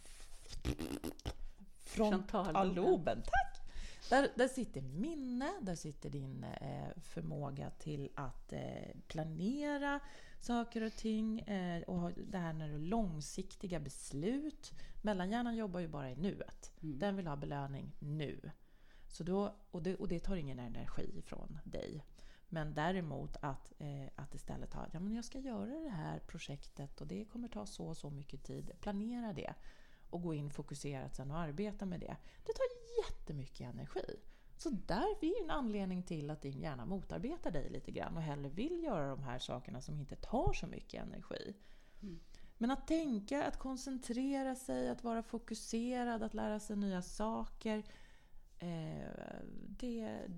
frontalloben, 1.79 3.23
tack! 3.23 3.60
Där, 4.09 4.29
där 4.35 4.49
sitter 4.49 4.83
minne, 4.83 5.53
där 5.61 5.75
sitter 5.75 6.11
din 6.11 6.45
eh, 6.45 6.89
förmåga 7.03 7.71
till 7.71 8.11
att 8.15 8.53
eh, 8.53 8.97
planera 9.07 10.01
saker 10.41 10.83
och 10.83 10.93
ting 10.93 11.41
eh, 11.41 11.83
och 11.83 12.13
det 12.13 12.39
här 12.39 12.53
när 12.53 12.69
du 12.69 12.79
långsiktiga 12.79 13.81
beslut. 13.81 14.73
Mellanhjärnan 15.03 15.57
jobbar 15.57 15.81
ju 15.81 15.89
bara 15.89 16.11
i 16.11 16.17
nuet. 16.17 16.73
Den 16.81 17.17
vill 17.17 17.27
ha 17.27 17.37
belöning 17.37 17.93
nu. 17.99 18.51
Så 19.09 19.25
då, 19.25 19.55
och, 19.71 19.83
det, 19.83 19.97
och 19.97 20.09
det 20.09 20.21
tar 20.21 20.37
ingen 20.37 20.59
energi 20.59 21.19
ifrån 21.19 21.59
dig. 21.65 22.05
Men 22.49 22.75
däremot 22.75 23.37
att, 23.41 23.73
eh, 23.79 24.07
att 24.17 24.35
istället 24.35 24.75
ha, 24.75 24.87
ja 24.93 25.01
men 25.01 25.15
jag 25.15 25.25
ska 25.25 25.39
göra 25.39 25.81
det 25.81 25.91
här 25.91 26.19
projektet 26.19 27.01
och 27.01 27.07
det 27.07 27.25
kommer 27.25 27.49
ta 27.49 27.67
så 27.67 27.87
och 27.87 27.97
så 27.97 28.11
mycket 28.11 28.43
tid. 28.43 28.71
Planera 28.81 29.33
det 29.33 29.55
och 30.11 30.23
gå 30.23 30.35
in 30.35 30.51
fokuserat 30.51 31.17
sen 31.17 31.31
och 31.31 31.39
arbeta 31.39 31.87
med 31.87 32.01
det. 32.01 32.17
Det 32.47 32.53
tar 32.53 32.65
jättemycket 33.05 33.61
energi. 33.61 34.17
Så 34.57 34.71
där 34.71 35.25
är 35.25 35.43
en 35.45 35.51
anledning 35.51 36.03
till 36.03 36.31
att 36.31 36.43
din 36.43 36.61
hjärna 36.61 36.87
motarbetar 36.87 37.51
dig 37.51 37.71
lite 37.71 37.91
grann 37.91 38.17
och 38.17 38.23
hellre 38.23 38.49
vill 38.49 38.83
göra 38.85 39.09
de 39.09 39.23
här 39.23 39.39
sakerna 39.39 39.81
som 39.81 39.99
inte 39.99 40.17
tar 40.17 40.53
så 40.53 40.67
mycket 40.67 41.03
energi. 41.03 41.55
Men 42.59 42.71
att 42.71 42.87
tänka, 42.87 43.45
att 43.45 43.59
koncentrera 43.59 44.55
sig, 44.55 44.89
att 44.89 45.05
vara 45.05 45.23
fokuserad, 45.23 46.23
att 46.23 46.35
lära 46.35 46.61
sig 46.61 46.77
nya 46.77 47.03
saker. 47.03 47.83
Eh, 48.59 49.41
det, 49.69 50.29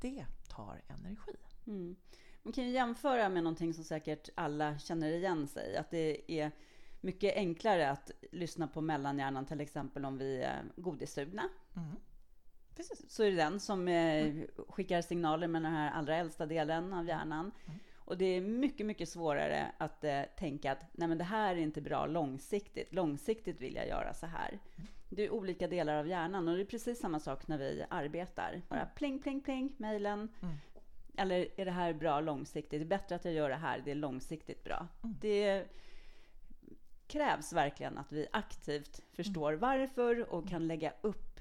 det 0.00 0.26
tar 0.48 0.82
energi. 0.88 1.36
Mm. 1.66 1.96
Man 2.42 2.52
kan 2.52 2.64
ju 2.64 2.70
jämföra 2.70 3.28
med 3.28 3.42
någonting 3.42 3.74
som 3.74 3.84
säkert 3.84 4.28
alla 4.34 4.78
känner 4.78 5.12
igen 5.12 5.48
sig. 5.48 5.76
Att 5.76 5.90
det 5.90 6.32
är 6.32 6.52
mycket 7.04 7.36
enklare 7.36 7.90
att 7.90 8.10
lyssna 8.32 8.68
på 8.68 8.80
mellanhjärnan, 8.80 9.46
till 9.46 9.60
exempel 9.60 10.04
om 10.04 10.18
vi 10.18 10.42
är 10.42 10.62
godissugna. 10.76 11.48
Mm. 11.76 11.96
Precis. 12.76 13.10
Så 13.10 13.22
är 13.22 13.30
det 13.30 13.36
den 13.36 13.60
som 13.60 13.88
eh, 13.88 14.34
skickar 14.68 15.02
signaler 15.02 15.48
med 15.48 15.62
den 15.62 15.72
här 15.72 15.90
allra 15.90 16.16
äldsta 16.16 16.46
delen 16.46 16.92
av 16.92 17.06
hjärnan. 17.08 17.52
Och 17.94 18.18
det 18.18 18.24
är 18.24 18.40
mycket, 18.40 18.86
mycket 18.86 19.08
svårare 19.08 19.72
att 19.78 20.04
eh, 20.04 20.22
tänka 20.36 20.72
att 20.72 20.84
nej 20.92 21.08
men 21.08 21.18
det 21.18 21.24
här 21.24 21.56
är 21.56 21.60
inte 21.60 21.80
bra 21.80 22.06
långsiktigt. 22.06 22.92
Långsiktigt 22.92 23.60
vill 23.60 23.74
jag 23.74 23.88
göra 23.88 24.14
så 24.14 24.26
här. 24.26 24.58
Det 25.08 25.22
är 25.22 25.30
olika 25.30 25.68
delar 25.68 25.94
av 25.94 26.08
hjärnan 26.08 26.48
och 26.48 26.56
det 26.56 26.62
är 26.62 26.66
precis 26.66 27.00
samma 27.00 27.20
sak 27.20 27.48
när 27.48 27.58
vi 27.58 27.84
arbetar. 27.90 28.62
Bara 28.68 28.86
pling, 28.86 29.18
pling, 29.22 29.40
pling, 29.40 29.74
mejlen. 29.76 30.28
Eller 31.16 31.48
är 31.56 31.64
det 31.64 31.70
här 31.70 31.92
bra 31.92 32.20
långsiktigt? 32.20 32.80
Det 32.80 32.84
är 32.84 32.98
bättre 32.98 33.14
att 33.14 33.24
jag 33.24 33.34
gör 33.34 33.48
det 33.48 33.56
här, 33.56 33.82
det 33.84 33.90
är 33.90 33.94
långsiktigt 33.94 34.64
bra. 34.64 34.86
Det 35.20 35.66
krävs 37.06 37.52
verkligen 37.52 37.98
att 37.98 38.12
vi 38.12 38.26
aktivt 38.32 39.00
förstår 39.12 39.52
varför 39.52 40.32
och 40.32 40.48
kan 40.48 40.66
lägga 40.66 40.92
upp 41.02 41.40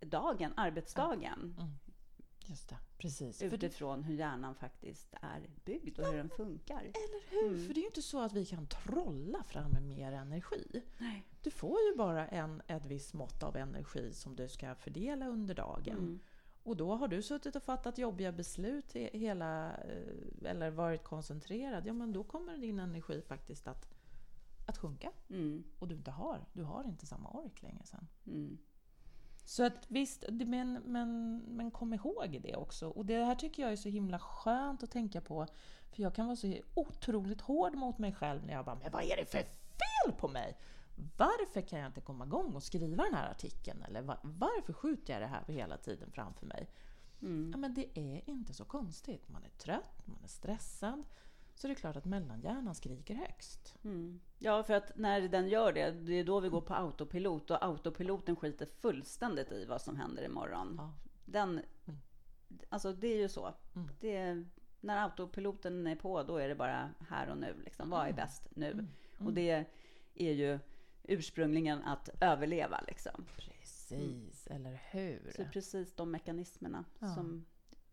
dagen, 0.00 0.52
arbetsdagen. 0.56 1.56
Just 2.46 2.68
det, 2.68 2.76
precis. 2.98 3.42
Utifrån 3.42 4.02
hur 4.02 4.14
hjärnan 4.14 4.54
faktiskt 4.54 5.14
är 5.20 5.50
byggd 5.64 5.98
och 5.98 6.04
ja, 6.04 6.10
hur 6.10 6.16
den 6.16 6.30
funkar. 6.30 6.80
Eller 6.80 7.30
hur? 7.30 7.48
Mm. 7.48 7.66
För 7.66 7.74
det 7.74 7.80
är 7.80 7.82
ju 7.82 7.86
inte 7.88 8.02
så 8.02 8.20
att 8.20 8.32
vi 8.32 8.46
kan 8.46 8.66
trolla 8.66 9.42
fram 9.42 9.88
mer 9.88 10.12
energi. 10.12 10.82
Nej. 10.98 11.26
Du 11.42 11.50
får 11.50 11.80
ju 11.80 11.96
bara 11.96 12.28
en, 12.28 12.62
ett 12.66 12.86
visst 12.86 13.14
mått 13.14 13.42
av 13.42 13.56
energi 13.56 14.12
som 14.12 14.36
du 14.36 14.48
ska 14.48 14.74
fördela 14.74 15.26
under 15.26 15.54
dagen. 15.54 15.98
Mm. 15.98 16.20
Och 16.62 16.76
då 16.76 16.94
har 16.94 17.08
du 17.08 17.22
suttit 17.22 17.56
och 17.56 17.62
fattat 17.62 17.98
jobbiga 17.98 18.32
beslut 18.32 18.92
hela, 18.92 19.76
eh, 19.76 20.50
eller 20.50 20.70
varit 20.70 21.04
koncentrerad, 21.04 21.86
ja 21.86 21.92
men 21.92 22.12
då 22.12 22.24
kommer 22.24 22.56
din 22.56 22.78
energi 22.78 23.22
faktiskt 23.22 23.68
att, 23.68 23.88
att 24.66 24.78
sjunka. 24.78 25.10
Mm. 25.30 25.64
Och 25.78 25.88
du 25.88 25.94
inte 25.94 26.10
har, 26.10 26.44
du 26.52 26.62
har 26.62 26.84
inte 26.84 27.06
samma 27.06 27.30
ork 27.30 27.62
längre 27.62 27.84
sen. 27.84 28.08
Mm. 28.26 28.58
Så 29.44 29.66
att 29.66 29.86
visst, 29.88 30.24
men, 30.30 30.72
men, 30.72 31.38
men 31.38 31.70
kom 31.70 31.94
ihåg 31.94 32.40
det 32.42 32.56
också. 32.56 32.88
Och 32.88 33.06
det 33.06 33.24
här 33.24 33.34
tycker 33.34 33.62
jag 33.62 33.72
är 33.72 33.76
så 33.76 33.88
himla 33.88 34.18
skönt 34.18 34.82
att 34.82 34.90
tänka 34.90 35.20
på. 35.20 35.46
För 35.90 36.02
jag 36.02 36.14
kan 36.14 36.26
vara 36.26 36.36
så 36.36 36.54
otroligt 36.74 37.40
hård 37.40 37.74
mot 37.74 37.98
mig 37.98 38.12
själv 38.12 38.46
när 38.46 38.52
jag 38.52 38.64
bara, 38.64 38.78
men 38.82 38.92
vad 38.92 39.02
är 39.02 39.16
det 39.16 39.30
för 39.30 39.38
fel 39.38 40.12
på 40.18 40.28
mig? 40.28 40.58
Varför 41.16 41.60
kan 41.60 41.78
jag 41.78 41.88
inte 41.88 42.00
komma 42.00 42.24
igång 42.24 42.54
och 42.54 42.62
skriva 42.62 43.04
den 43.04 43.14
här 43.14 43.30
artikeln? 43.30 43.82
Eller 43.82 44.02
var, 44.02 44.18
varför 44.22 44.72
skjuter 44.72 45.12
jag 45.12 45.22
det 45.22 45.26
här 45.26 45.44
hela 45.48 45.76
tiden 45.76 46.10
framför 46.12 46.46
mig? 46.46 46.68
Mm. 47.22 47.50
Ja, 47.50 47.56
men 47.56 47.74
det 47.74 47.98
är 47.98 48.30
inte 48.30 48.54
så 48.54 48.64
konstigt. 48.64 49.28
Man 49.28 49.44
är 49.44 49.48
trött, 49.48 50.06
man 50.06 50.24
är 50.24 50.28
stressad. 50.28 51.04
Så 51.58 51.66
det 51.66 51.72
är 51.72 51.74
klart 51.74 51.96
att 51.96 52.04
mellanhjärnan 52.04 52.74
skriker 52.74 53.14
högst. 53.14 53.76
Mm. 53.84 54.20
Ja, 54.38 54.62
för 54.62 54.74
att 54.74 54.96
när 54.96 55.20
den 55.28 55.48
gör 55.48 55.72
det, 55.72 55.90
det 55.90 56.12
är 56.14 56.24
då 56.24 56.40
vi 56.40 56.48
går 56.48 56.60
på 56.60 56.74
autopilot 56.74 57.50
och 57.50 57.64
autopiloten 57.64 58.36
skiter 58.36 58.66
fullständigt 58.66 59.52
i 59.52 59.64
vad 59.64 59.80
som 59.80 59.96
händer 59.96 60.22
imorgon. 60.24 60.74
Ja. 60.78 60.92
Den, 61.24 61.50
Mm. 61.86 62.00
alltså 62.68 62.92
det 62.92 63.08
är 63.08 63.16
ju 63.18 63.28
så. 63.28 63.54
Mm. 63.74 63.88
Det 64.00 64.16
är, 64.16 64.46
när 64.80 65.02
autopiloten 65.02 65.86
är 65.86 65.96
på, 65.96 66.22
då 66.22 66.36
är 66.36 66.48
det 66.48 66.54
bara 66.54 66.90
här 67.08 67.28
och 67.30 67.38
nu. 67.38 67.54
Liksom. 67.64 67.90
Vad 67.90 68.08
är 68.08 68.12
bäst 68.12 68.42
nu? 68.56 68.70
Mm. 68.70 68.86
Och 69.18 69.32
det 69.32 69.64
är 70.14 70.32
ju 70.32 70.58
ursprungligen 71.02 71.82
att 71.82 72.08
överleva. 72.20 72.80
Liksom. 72.86 73.24
Precis, 73.36 74.46
eller 74.46 74.80
hur? 74.90 75.32
Så 75.36 75.44
precis 75.52 75.94
de 75.96 76.10
mekanismerna 76.10 76.84
Ja. 76.98 77.14
som 77.14 77.44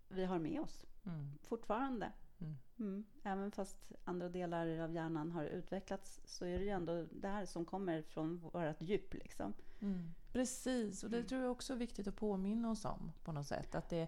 vi 0.09 0.25
har 0.25 0.39
med 0.39 0.61
oss 0.61 0.85
Mm. 1.05 1.31
fortfarande. 1.43 2.11
Mm. 2.39 2.57
Mm. 2.79 3.03
Även 3.23 3.51
fast 3.51 3.91
andra 4.03 4.29
delar 4.29 4.79
av 4.79 4.93
hjärnan 4.93 5.31
har 5.31 5.43
utvecklats 5.43 6.21
så 6.25 6.45
är 6.45 6.59
det 6.59 6.65
ju 6.65 6.69
ändå 6.69 7.05
det 7.11 7.27
här 7.27 7.45
som 7.45 7.65
kommer 7.65 8.01
från 8.01 8.37
vårt 8.37 8.81
djup. 8.81 9.13
Liksom. 9.13 9.53
Mm. 9.81 10.13
Precis, 10.31 11.03
och 11.03 11.09
det 11.09 11.23
tror 11.23 11.41
jag 11.41 11.51
också 11.51 11.73
är 11.73 11.77
viktigt 11.77 12.07
att 12.07 12.15
påminna 12.15 12.71
oss 12.71 12.85
om 12.85 13.11
på 13.23 13.31
något 13.31 13.47
sätt. 13.47 13.75
Att, 13.75 13.89
det, 13.89 14.07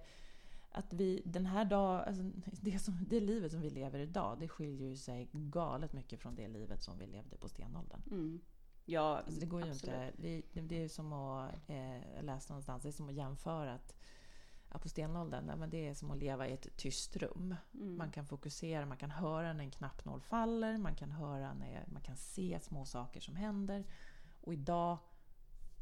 att 0.72 0.94
vi 0.94 1.22
den 1.26 1.46
här 1.46 1.66
dagen, 1.66 2.04
alltså 2.08 2.24
det, 2.62 2.80
som, 2.80 3.06
det 3.10 3.20
livet 3.20 3.52
som 3.52 3.62
vi 3.62 3.70
lever 3.70 4.00
idag, 4.00 4.38
det 4.40 4.48
skiljer 4.48 4.88
ju 4.88 4.98
sig 4.98 5.30
galet 5.32 5.94
mycket 5.94 6.20
från 6.20 6.36
det 6.36 6.48
livet 6.48 6.84
som 6.84 6.98
vi 6.98 7.08
levde 7.08 7.38
på 7.38 7.50
stenåldern. 7.50 8.02
Mm. 8.12 8.42
Ja, 8.86 9.18
Alltså 9.18 9.40
det 9.40 9.46
går 9.46 9.62
ju 9.62 9.72
absolut. 9.72 9.96
inte. 9.96 10.42
Det, 10.54 10.62
det, 10.62 10.84
är 10.84 10.88
som 10.88 11.14
att, 11.14 11.54
eh, 11.68 12.24
läste 12.24 12.54
någonstans, 12.54 12.84
det 12.84 12.90
är 12.90 12.92
som 12.92 13.10
att 13.10 13.16
jämföra 13.16 13.74
att 13.74 13.96
ja, 14.72 14.78
på 14.80 14.90
stenåldern, 14.90 15.46
nej, 15.46 15.56
men 15.58 15.70
det 15.70 15.88
är 15.88 15.94
som 15.94 16.12
att 16.12 16.18
leva 16.18 16.48
i 16.48 16.54
ett 16.54 16.78
tyst 16.78 17.18
rum. 17.18 17.56
Mm. 17.74 17.98
Man 17.98 18.12
kan 18.12 18.26
fokusera, 18.26 18.86
man 18.86 18.98
kan 18.98 19.12
höra 19.12 19.54
när 19.54 19.64
en 19.64 19.72
knappnål 19.72 20.22
faller, 20.22 20.78
man 20.78 20.96
kan 20.96 21.12
höra 21.12 21.54
när 21.54 21.86
man 21.88 22.02
kan 22.02 22.18
se 22.18 22.60
små 22.62 22.86
saker 22.86 23.20
som 23.20 23.36
händer. 23.36 23.86
Och 24.42 24.54
idag, 24.54 24.98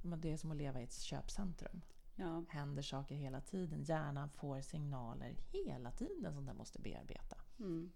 men 0.03 0.21
det 0.21 0.31
är 0.31 0.37
som 0.37 0.51
att 0.51 0.57
leva 0.57 0.81
i 0.81 0.83
ett 0.83 0.93
köpcentrum. 0.93 1.81
Ja, 2.15 2.43
händer 2.49 2.81
saker 2.81 3.15
hela 3.15 3.41
tiden. 3.41 3.83
Hjärnan 3.83 4.29
får 4.29 4.61
signaler 4.61 5.35
hela 5.51 5.91
tiden 5.91 6.33
som 6.33 6.45
den 6.45 6.57
måste 6.57 6.79
bearbeta. 6.79 7.37
mm. 7.59 7.91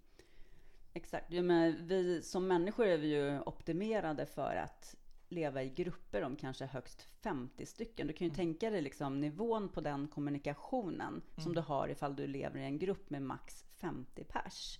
Exakt. 0.93 1.33
Ja, 1.33 1.41
men 1.41 1.87
vi, 1.87 2.21
som 2.21 2.47
människor 2.47 2.85
är 2.85 2.97
vi 2.97 3.07
ju 3.07 3.39
optimerade 3.39 4.25
för 4.25 4.55
att 4.55 4.95
leva 5.29 5.63
i 5.63 5.69
grupper 5.69 6.21
om 6.23 6.35
kanske 6.35 6.65
högst 6.65 7.01
50 7.01 7.65
stycken. 7.65 8.07
Du 8.07 8.13
kan 8.13 8.27
ju 8.27 8.33
tänka 8.33 8.69
dig 8.69 8.81
liksom 8.81 9.19
nivån 9.21 9.69
på 9.69 9.81
den 9.81 10.07
kommunikationen 10.07 11.21
som 11.37 11.53
du 11.55 11.61
har 11.61 11.87
ifall 11.89 12.15
du 12.15 12.27
lever 12.27 12.59
i 12.59 12.63
en 12.63 12.79
grupp 12.79 13.09
med 13.09 13.21
max 13.21 13.65
50 13.77 14.23
pers. 14.23 14.79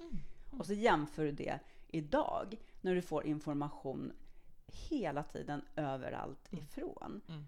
Och 0.52 0.66
så 0.66 0.74
jämför 0.74 1.24
du 1.26 1.32
det 1.32 1.60
idag 1.88 2.56
när 2.82 2.96
du 2.96 3.02
får 3.02 3.26
information 3.26 4.14
hela 4.90 5.24
tiden 5.24 5.62
överallt 5.76 6.54
ifrån. 6.54 7.22
Mm. 7.28 7.44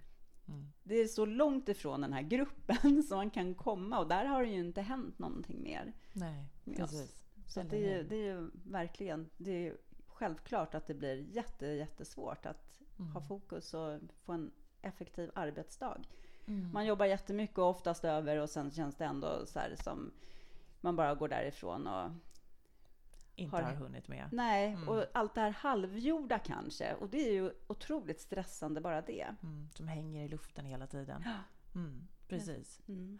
Det 0.83 0.95
är 0.95 1.07
så 1.07 1.25
långt 1.25 1.69
ifrån 1.69 2.01
den 2.01 2.13
här 2.13 2.21
gruppen 2.21 3.03
som 3.07 3.17
man 3.17 3.29
kan 3.29 3.55
komma 3.55 3.99
och 3.99 4.07
där 4.07 4.25
har 4.25 4.43
det 4.43 4.49
ju 4.49 4.59
inte 4.59 4.81
hänt 4.81 5.19
någonting 5.19 5.63
mer. 5.63 5.93
Nej, 6.13 6.45
precis. 6.77 7.23
Så 7.47 7.63
det, 7.63 7.77
är, 7.93 7.97
ju- 7.97 8.03
det 8.03 8.15
är 8.15 8.23
ju 8.35 8.49
verkligen, 8.65 9.29
det 9.37 9.67
är 9.67 9.77
självklart 10.07 10.75
att 10.75 10.87
det 10.87 10.93
blir 10.93 11.15
jätte, 11.35 11.65
jättesvårt 11.67 12.45
att 12.45 12.68
Mm. 12.99 13.11
ha 13.11 13.21
fokus 13.21 13.73
och 13.73 13.99
få 14.25 14.31
en 14.31 14.51
effektiv 14.81 15.31
arbetsdag. 15.35 15.97
Mm. 16.47 16.71
Man 16.73 16.85
jobbar 16.85 17.05
jättemycket 17.05 17.57
och 17.57 17.69
oftast 17.69 18.05
över 18.05 18.37
och 18.37 18.49
sen 18.49 18.71
känns 18.71 18.95
det 18.95 19.05
ändå 19.05 19.45
så 19.45 19.59
här 19.59 19.75
som 19.83 20.11
man 20.81 20.95
bara 20.95 21.15
går 21.15 21.27
därifrån 21.27 21.87
och 21.87 22.09
Inte 23.35 23.55
har- 23.55 23.63
har 23.63 23.73
hunnit 23.73 24.07
med. 24.07 24.29
nej, 24.31 24.67
Mm. 24.73 24.89
och 24.89 25.05
allt 25.13 25.35
det 25.35 25.41
här 25.41 25.49
halvgjorda 25.51 26.39
kanske 26.39 26.93
och 26.93 27.09
det 27.09 27.17
är 27.29 27.33
ju 27.33 27.51
otroligt 27.67 28.21
stressande 28.21 28.81
bara 28.81 29.01
det. 29.01 29.35
Mm. 29.43 29.69
Som 29.73 29.87
hänger 29.87 30.25
i 30.25 30.27
luften 30.27 30.65
hela 30.65 30.87
tiden. 30.87 31.23
Mm. 31.75 32.07
Precis. 32.27 32.81
Mm. 32.87 33.19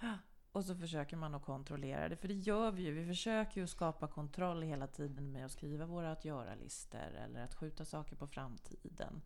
Och 0.52 0.66
så 0.66 0.76
försöker 0.76 1.18
man 1.18 1.36
att 1.36 1.46
kontrollera 1.46 2.10
det, 2.10 2.16
för 2.16 2.28
det 2.28 2.34
gör 2.34 2.72
vi 2.72 2.82
ju. 2.84 2.92
Vi 2.94 3.08
försöker 3.08 3.62
ju 3.62 3.68
skapa 3.68 4.08
kontroll 4.08 4.62
hela 4.62 4.88
tiden 4.88 5.32
med 5.32 5.46
att 5.46 5.52
skriva 5.52 5.86
våra 5.86 6.12
att 6.12 6.26
göra-listor 6.26 7.00
eller 7.16 7.44
att 7.44 7.56
skjuta 7.56 7.86
saker 7.86 8.16
på 8.16 8.28
framtiden. 8.28 9.22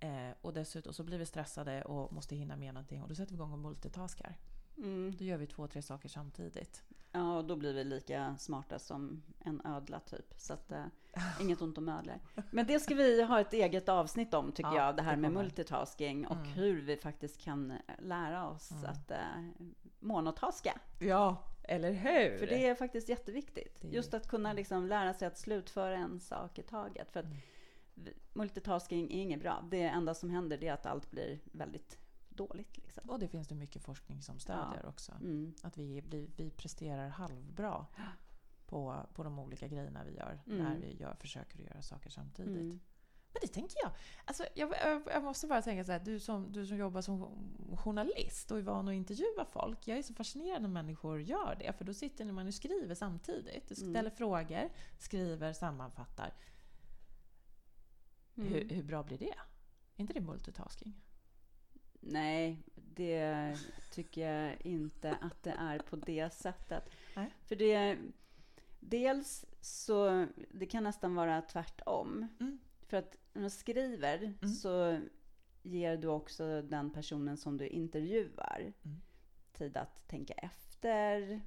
Eh, 0.00 0.30
och 0.40 0.52
dessutom 0.52 0.92
så 0.92 1.02
blir 1.02 1.18
vi 1.18 1.26
stressade 1.26 1.82
och 1.82 2.12
måste 2.12 2.36
hinna 2.36 2.56
med 2.56 2.74
någonting 2.74 3.02
och 3.02 3.08
då 3.08 3.14
sätter 3.14 3.32
vi 3.32 3.36
igång 3.36 3.52
och 3.52 3.58
multitaskar. 3.58 4.36
Mm. 4.78 5.14
Då 5.18 5.24
gör 5.24 5.36
vi 5.36 5.46
två, 5.46 5.66
tre 5.66 5.82
saker 5.82 6.08
samtidigt. 6.08 6.82
Ja, 7.12 7.36
och 7.38 7.44
då 7.44 7.56
blir 7.56 7.72
vi 7.74 7.84
lika 7.84 8.36
smarta 8.38 8.78
som 8.78 9.22
en 9.44 9.60
ödla 9.66 10.00
typ. 10.00 10.34
Så 10.36 10.52
att, 10.52 10.72
eh, 10.72 10.84
inget 11.40 11.62
ont 11.62 11.78
om 11.78 11.88
ödlor. 11.88 12.14
Men 12.50 12.66
det 12.66 12.80
ska 12.80 12.94
vi 12.94 13.22
ha 13.22 13.40
ett 13.40 13.52
eget 13.52 13.88
avsnitt 13.88 14.34
om 14.34 14.52
tycker 14.52 14.70
Ja, 14.70 14.86
jag. 14.86 14.96
Det 14.96 15.02
här 15.02 15.12
det 15.16 15.22
med 15.22 15.32
multitasking 15.32 16.26
och 16.26 16.36
Mm. 16.36 16.48
hur 16.48 16.80
vi 16.82 16.96
faktiskt 16.96 17.40
kan 17.40 17.72
lära 17.98 18.48
oss 18.48 18.70
Mm. 18.70 18.84
att 18.84 19.10
eh, 19.10 19.18
monotaska. 20.00 20.78
Ja, 21.00 21.36
eller 21.62 21.92
hur? 21.92 22.38
För 22.38 22.46
det 22.46 22.66
är 22.66 22.74
faktiskt 22.74 23.08
jätteviktigt. 23.08 23.84
Är- 23.84 23.88
Just 23.88 24.14
att 24.14 24.28
kunna 24.28 24.52
liksom 24.52 24.86
lära 24.86 25.14
sig 25.14 25.28
att 25.28 25.38
slutföra 25.38 25.96
en 25.96 26.20
sak 26.20 26.58
i 26.58 26.62
taget. 26.62 27.10
För 27.12 27.20
att 27.20 27.26
Mm. 27.26 27.38
Multitasking 28.32 29.04
är 29.12 29.22
inget 29.22 29.40
bra. 29.40 29.64
Det 29.70 29.82
enda 29.82 30.14
som 30.14 30.30
händer 30.30 30.64
är 30.64 30.72
att 30.72 30.86
allt 30.86 31.10
blir 31.10 31.40
väldigt 31.52 31.98
dåligt. 32.28 32.76
Liksom. 32.76 33.10
Och 33.10 33.18
det 33.18 33.28
finns 33.28 33.48
det 33.48 33.54
mycket 33.54 33.82
forskning 33.82 34.22
som 34.22 34.38
stödjer 34.38 34.86
också. 34.86 35.12
Mm. 35.12 35.54
Att 35.62 35.78
vi, 35.78 36.00
vi, 36.00 36.30
vi 36.36 36.50
presterar 36.50 37.08
halvbra 37.08 37.86
på, 38.66 39.06
på 39.14 39.22
de 39.24 39.38
olika 39.38 39.68
grejerna 39.68 40.04
vi 40.04 40.16
gör 40.16 40.40
Mm. 40.46 40.58
när 40.64 40.76
vi 40.78 40.96
gör, 40.96 41.14
försöker 41.14 41.58
göra 41.58 41.82
saker 41.82 42.10
samtidigt. 42.10 42.50
Mm. 42.60 42.80
Men 43.32 43.40
det 43.40 43.48
tänker 43.48 43.76
jag. 43.82 43.90
Alltså, 44.24 44.44
jag, 44.54 44.72
jag, 44.84 45.02
jag 45.06 45.24
måste 45.24 45.46
bara 45.46 45.62
tänka 45.62 45.84
så 45.84 45.92
här, 45.92 46.00
du 46.00 46.20
som, 46.20 46.52
du 46.52 46.66
som 46.66 46.76
jobbar 46.76 47.00
som 47.00 47.28
journalist 47.76 48.50
och 48.50 48.58
är 48.58 48.62
van 48.62 48.88
att 48.88 48.94
intervjua 48.94 49.44
folk. 49.50 49.88
Jag 49.88 49.98
är 49.98 50.02
så 50.02 50.14
fascinerad 50.14 50.62
när 50.62 50.68
människor 50.68 51.20
gör 51.22 51.56
det, 51.58 51.72
för 51.72 51.84
då 51.84 51.94
sitter 51.94 52.24
man 52.24 52.46
och 52.46 52.54
skriver 52.54 52.94
samtidigt. 52.94 53.68
Du 53.68 53.74
Mm. 53.82 53.92
ställer 53.94 54.10
frågor, 54.10 54.68
skriver, 54.98 55.52
sammanfattar. 55.52 56.32
Mm. 58.36 58.48
Hur, 58.52 58.68
hur 58.68 58.82
bra 58.82 59.02
blir 59.02 59.18
det? 59.18 59.34
Är 59.96 60.00
inte 60.00 60.12
det 60.12 60.20
multitasking? 60.20 60.94
Nej, 62.00 62.62
det 62.74 63.56
tycker 63.92 64.30
jag 64.30 64.60
inte 64.60 65.16
att 65.20 65.42
det 65.42 65.50
är 65.58 65.78
på 65.78 65.96
det 65.96 66.32
sättet. 66.32 66.90
Nej. 67.16 67.34
För 67.44 67.56
det... 67.56 67.98
Dels 68.80 69.44
så 69.60 70.26
det 70.50 70.66
kan 70.66 70.84
nästan 70.84 71.14
vara 71.14 71.42
tvärtom. 71.42 72.28
Mm. 72.40 72.58
För 72.82 72.96
att 72.96 73.16
när 73.32 73.42
du 73.42 73.50
skriver 73.50 74.18
Mm. 74.22 74.48
så 74.54 75.00
ger 75.62 75.96
du 75.96 76.08
också 76.08 76.62
den 76.62 76.90
personen 76.92 77.36
som 77.36 77.56
du 77.56 77.66
intervjuar 77.68 78.72
Mm. 78.84 78.96
tid 79.52 79.76
att 79.76 80.08
tänka 80.08 80.34
efter 80.34 81.40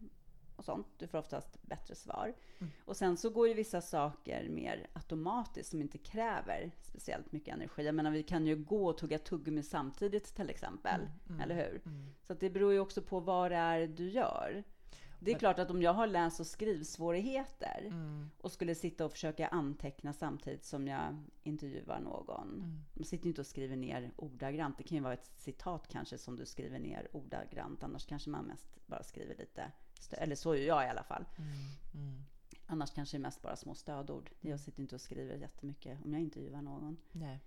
och 0.59 0.65
sånt. 0.65 0.87
Du 0.97 1.07
får 1.07 1.17
oftast 1.17 1.61
bättre 1.61 1.95
svar. 1.95 2.33
Mm. 2.59 2.71
Och 2.85 2.97
sen 2.97 3.17
så 3.17 3.29
går 3.29 3.47
ju 3.47 3.53
vissa 3.53 3.81
saker 3.81 4.49
mer 4.49 4.87
automatiskt 4.93 5.69
som 5.69 5.81
inte 5.81 5.97
kräver 5.97 6.71
speciellt 6.81 7.31
mycket 7.31 7.53
energi. 7.53 7.85
Jag 7.85 7.95
menar, 7.95 8.11
vi 8.11 8.23
kan 8.23 8.47
ju 8.47 8.55
gå 8.55 8.85
och 8.89 8.97
tugga 8.97 9.19
tuggummi 9.19 9.63
samtidigt 9.63 10.35
till 10.35 10.49
exempel. 10.49 11.01
Mm, 11.01 11.11
mm, 11.29 11.41
Eller 11.41 11.55
hur? 11.55 11.81
Mm. 11.85 12.09
Så 12.21 12.33
det 12.33 12.49
beror 12.49 12.73
ju 12.73 12.79
också 12.79 13.01
på 13.01 13.19
vad 13.19 13.51
det 13.51 13.57
är 13.57 13.87
du 13.87 14.09
gör. 14.09 14.63
Det 15.21 15.31
är 15.31 15.39
klart 15.39 15.59
att 15.59 15.71
om 15.71 15.81
jag 15.81 15.93
har 15.93 16.07
läs 16.07 16.39
och 16.39 16.47
skrivsvårigheter 16.47 17.81
Mm. 17.85 18.29
och 18.37 18.51
skulle 18.51 18.75
sitta 18.75 19.05
och 19.05 19.11
försöka 19.11 19.47
anteckna 19.47 20.13
samtidigt 20.13 20.65
som 20.65 20.87
jag 20.87 21.17
intervjuar 21.43 21.99
någon. 21.99 22.47
Mm. 22.53 22.79
Man 22.93 23.05
sitter 23.05 23.25
ju 23.25 23.29
inte 23.29 23.41
och 23.41 23.47
skriver 23.47 23.75
ner 23.75 24.11
ordagrant. 24.15 24.77
Det 24.77 24.83
kan 24.83 24.97
ju 24.97 25.03
vara 25.03 25.13
ett 25.13 25.31
citat 25.35 25.87
kanske 25.87 26.17
som 26.17 26.35
du 26.35 26.45
skriver 26.45 26.79
ner 26.79 27.07
ordagrant. 27.11 27.83
Annars 27.83 28.05
kanske 28.05 28.29
man 28.29 28.45
mest 28.45 28.87
bara 28.87 29.03
skriver 29.03 29.35
lite, 29.35 29.71
eller 30.11 30.35
så 30.35 30.55
gör 30.55 30.65
jag 30.65 30.85
i 30.85 30.89
alla 30.89 31.03
fall. 31.03 31.25
Mm. 31.37 31.49
Mm. 31.93 32.23
Annars 32.65 32.91
kanske 32.91 33.17
det 33.17 33.21
är 33.21 33.21
mest 33.21 33.41
bara 33.41 33.55
små 33.55 33.75
stödord. 33.75 34.29
Jag 34.41 34.59
sitter 34.59 34.81
inte 34.81 34.95
och 34.95 35.01
skriver 35.01 35.35
jättemycket 35.35 36.05
om 36.05 36.13
jag 36.13 36.21
intervjuar 36.21 36.61
någon. 36.61 36.97
Nej. 37.11 37.39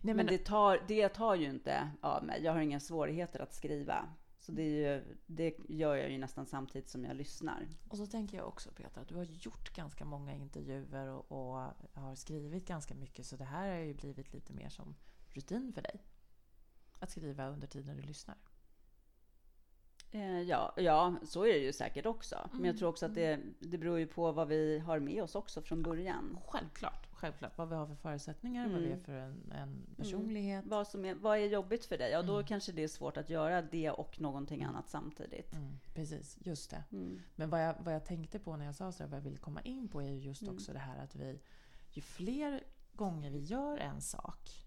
Nej, 0.00 0.14
Men 0.14 0.26
det 0.26 0.38
tar, 0.38 0.84
det 0.88 1.08
tar 1.08 1.34
ju 1.34 1.50
inte 1.50 1.90
av 2.00 2.24
mig. 2.24 2.42
Jag 2.44 2.52
har 2.52 2.60
inga 2.60 2.80
svårigheter 2.80 3.40
att 3.40 3.54
skriva. 3.54 4.08
Så 4.40 4.52
det, 4.52 4.62
ju, 4.62 5.16
det 5.26 5.56
gör 5.68 5.96
jag 5.96 6.10
ju 6.10 6.18
nästan 6.18 6.46
samtidigt 6.46 6.88
som 6.88 7.04
jag 7.04 7.16
lyssnar. 7.16 7.68
Och 7.88 7.96
så 7.96 8.06
tänker 8.06 8.36
jag 8.36 8.48
också 8.48 8.70
Petra, 8.70 9.02
att 9.02 9.08
du 9.08 9.14
har 9.14 9.24
gjort 9.24 9.74
ganska 9.74 10.04
många 10.04 10.34
intervjuer 10.34 11.08
och, 11.08 11.32
och 11.32 11.72
har 11.92 12.14
skrivit 12.14 12.66
ganska 12.66 12.94
mycket 12.94 13.26
så 13.26 13.36
det 13.36 13.44
här 13.44 13.68
har 13.68 13.78
ju 13.78 13.94
blivit 13.94 14.32
lite 14.32 14.52
mer 14.52 14.68
som 14.68 14.94
rutin 15.28 15.72
för 15.72 15.82
dig. 15.82 16.02
Att 16.98 17.10
skriva 17.10 17.48
under 17.48 17.66
tiden 17.66 17.96
du 17.96 18.02
lyssnar. 18.02 18.36
Eh, 20.10 20.40
ja, 20.40 20.72
ja, 20.76 21.14
så 21.24 21.42
är 21.44 21.52
det 21.52 21.58
ju 21.58 21.72
säkert 21.72 22.06
också. 22.06 22.48
Men 22.52 22.64
jag 22.64 22.78
tror 22.78 22.88
också 22.88 23.06
att 23.06 23.14
det, 23.14 23.40
det 23.60 23.78
beror 23.78 23.98
ju 23.98 24.06
på 24.06 24.32
vad 24.32 24.48
vi 24.48 24.78
har 24.78 24.98
med 24.98 25.22
oss 25.22 25.34
också 25.34 25.62
från 25.62 25.82
början. 25.82 26.38
Självklart, 26.46 27.06
självklart. 27.12 27.58
Vad 27.58 27.68
vi 27.68 27.74
har 27.74 27.86
för 27.86 27.94
förutsättningar, 27.94 28.68
vad 28.68 28.80
vi 28.80 28.92
är 28.92 28.96
för 28.96 29.12
en, 29.12 29.52
en 29.52 29.86
personlighet. 29.96 30.64
Vad, 30.66 30.86
som 30.86 31.04
är, 31.04 31.14
vad 31.14 31.38
är 31.38 31.46
jobbigt 31.46 31.84
för 31.84 31.98
dig? 31.98 32.10
Ja, 32.10 32.22
då 32.22 32.34
Mm. 32.34 32.46
kanske 32.46 32.72
det 32.72 32.82
är 32.82 32.88
svårt 32.88 33.16
att 33.16 33.30
göra 33.30 33.62
det 33.62 33.90
och 33.90 34.20
någonting 34.20 34.62
annat 34.64 34.88
samtidigt. 34.88 35.52
Mm, 35.54 35.78
precis, 35.94 36.38
just 36.40 36.70
det. 36.70 36.84
Mm. 36.92 37.20
Men 37.36 37.50
vad 37.50 37.64
jag, 37.66 37.74
vad 37.80 37.94
jag 37.94 38.04
tänkte 38.04 38.38
på 38.38 38.56
när 38.56 38.64
jag 38.64 38.74
sa 38.74 38.92
så, 38.92 39.02
här, 39.02 39.10
vad 39.10 39.16
jag 39.18 39.24
vill 39.24 39.38
komma 39.38 39.60
in 39.60 39.88
på 39.88 40.02
är 40.02 40.10
ju 40.10 40.18
just 40.18 40.48
också 40.48 40.72
det 40.72 40.78
här 40.78 41.04
att 41.04 41.14
vi, 41.16 41.40
ju 41.90 42.02
fler 42.02 42.64
gånger 42.92 43.30
vi 43.30 43.38
gör 43.38 43.78
en 43.78 44.00
sak, 44.00 44.64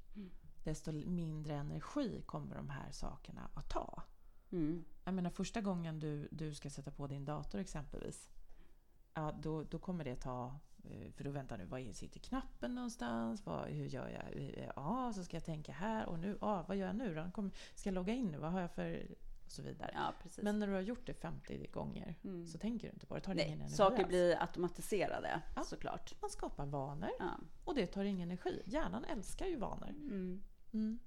desto 0.63 0.91
mindre 0.91 1.53
energi 1.53 2.21
kommer 2.25 2.55
de 2.55 2.69
här 2.69 2.91
sakerna 2.91 3.49
att 3.53 3.69
ta. 3.69 4.03
Mm. 4.51 4.83
Jag 5.03 5.13
menar 5.13 5.29
första 5.29 5.61
gången 5.61 5.99
du, 5.99 6.27
du 6.31 6.53
ska 6.53 6.69
sätta 6.69 6.91
på 6.91 7.07
din 7.07 7.25
dator 7.25 7.59
exempelvis, 7.59 8.29
ja, 9.13 9.31
då, 9.41 9.63
då 9.63 9.79
kommer 9.79 10.03
det 10.03 10.15
ta 10.15 10.59
eh, 10.83 11.11
för 11.11 11.23
då 11.23 11.31
väntar 11.31 11.57
nu, 11.57 11.65
var 11.65 11.93
sitter 11.93 12.19
knappen 12.19 12.75
någonstans? 12.75 13.45
Vad, 13.45 13.67
hur 13.67 13.85
gör 13.85 14.07
jag? 14.09 14.55
Ja, 14.75 15.13
så 15.15 15.23
ska 15.23 15.37
jag 15.37 15.45
tänka 15.45 15.71
här 15.71 16.05
och 16.05 16.19
nu, 16.19 16.37
ja, 16.41 16.65
vad 16.67 16.77
gör 16.77 16.87
jag 16.87 16.95
nu 16.95 17.15
då? 17.15 17.49
Ska 17.75 17.89
jag 17.89 17.93
logga 17.93 18.13
in 18.13 18.27
nu? 18.27 18.37
Vad 18.37 18.51
har 18.51 18.61
jag 18.61 18.71
för... 18.71 19.07
Och 19.45 19.51
så 19.51 19.61
vidare. 19.61 19.91
Ja, 19.93 20.13
precis. 20.23 20.43
Men 20.43 20.59
när 20.59 20.67
du 20.67 20.73
har 20.73 20.81
gjort 20.81 21.05
det 21.05 21.13
50 21.13 21.67
gånger 21.67 22.15
Mm. 22.23 22.47
så 22.47 22.57
tänker 22.57 22.87
du 22.87 22.93
inte 22.93 23.05
på 23.05 23.15
det. 23.15 23.21
tar 23.21 23.31
ingen 23.33 23.45
Nej, 23.47 23.53
energi 23.55 23.75
saker 23.75 23.97
alls. 23.97 24.07
blir 24.07 24.41
automatiserade 24.41 25.41
Ja. 25.55 25.63
såklart. 25.63 26.21
Man 26.21 26.29
skapar 26.29 26.65
vanor 26.65 27.09
Ja. 27.19 27.29
och 27.65 27.75
det 27.75 27.87
tar 27.87 28.03
ingen 28.03 28.29
energi. 28.29 28.61
Hjärnan 28.65 29.03
älskar 29.05 29.45
ju 29.45 29.55
vanor. 29.55 29.89
Mm. 29.89 30.41
Mm. 30.73 30.99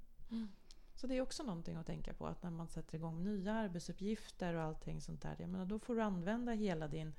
Så 0.95 1.07
det 1.07 1.17
är 1.17 1.21
också 1.21 1.43
någonting 1.43 1.77
att 1.77 1.87
tänka 1.87 2.15
på 2.15 2.27
att 2.27 2.43
när 2.43 2.51
man 2.51 2.69
sätter 2.69 2.95
igång 2.95 3.25
nya 3.25 3.53
arbetsuppgifter 3.53 4.55
och 4.55 4.63
allting 4.63 5.01
sånt 5.01 5.23
där, 5.23 5.37
jag 5.39 5.49
menar, 5.49 5.67
då 5.67 5.79
får 5.79 5.95
du 5.95 6.03
använda 6.03 6.53
hela 6.53 6.89
din, 6.89 7.15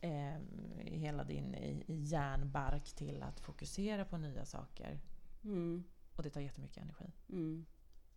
eh, 0.00 0.38
hela 0.78 1.24
din 1.24 1.82
hjärnbark 1.86 2.92
till 2.92 3.22
att 3.22 3.40
fokusera 3.40 4.04
på 4.04 4.18
nya 4.18 4.44
saker. 4.44 5.00
Mm. 5.44 5.84
Och 6.16 6.22
det 6.22 6.30
tar 6.30 6.40
jättemycket 6.40 6.82
energi. 6.82 7.12
Mm. 7.28 7.66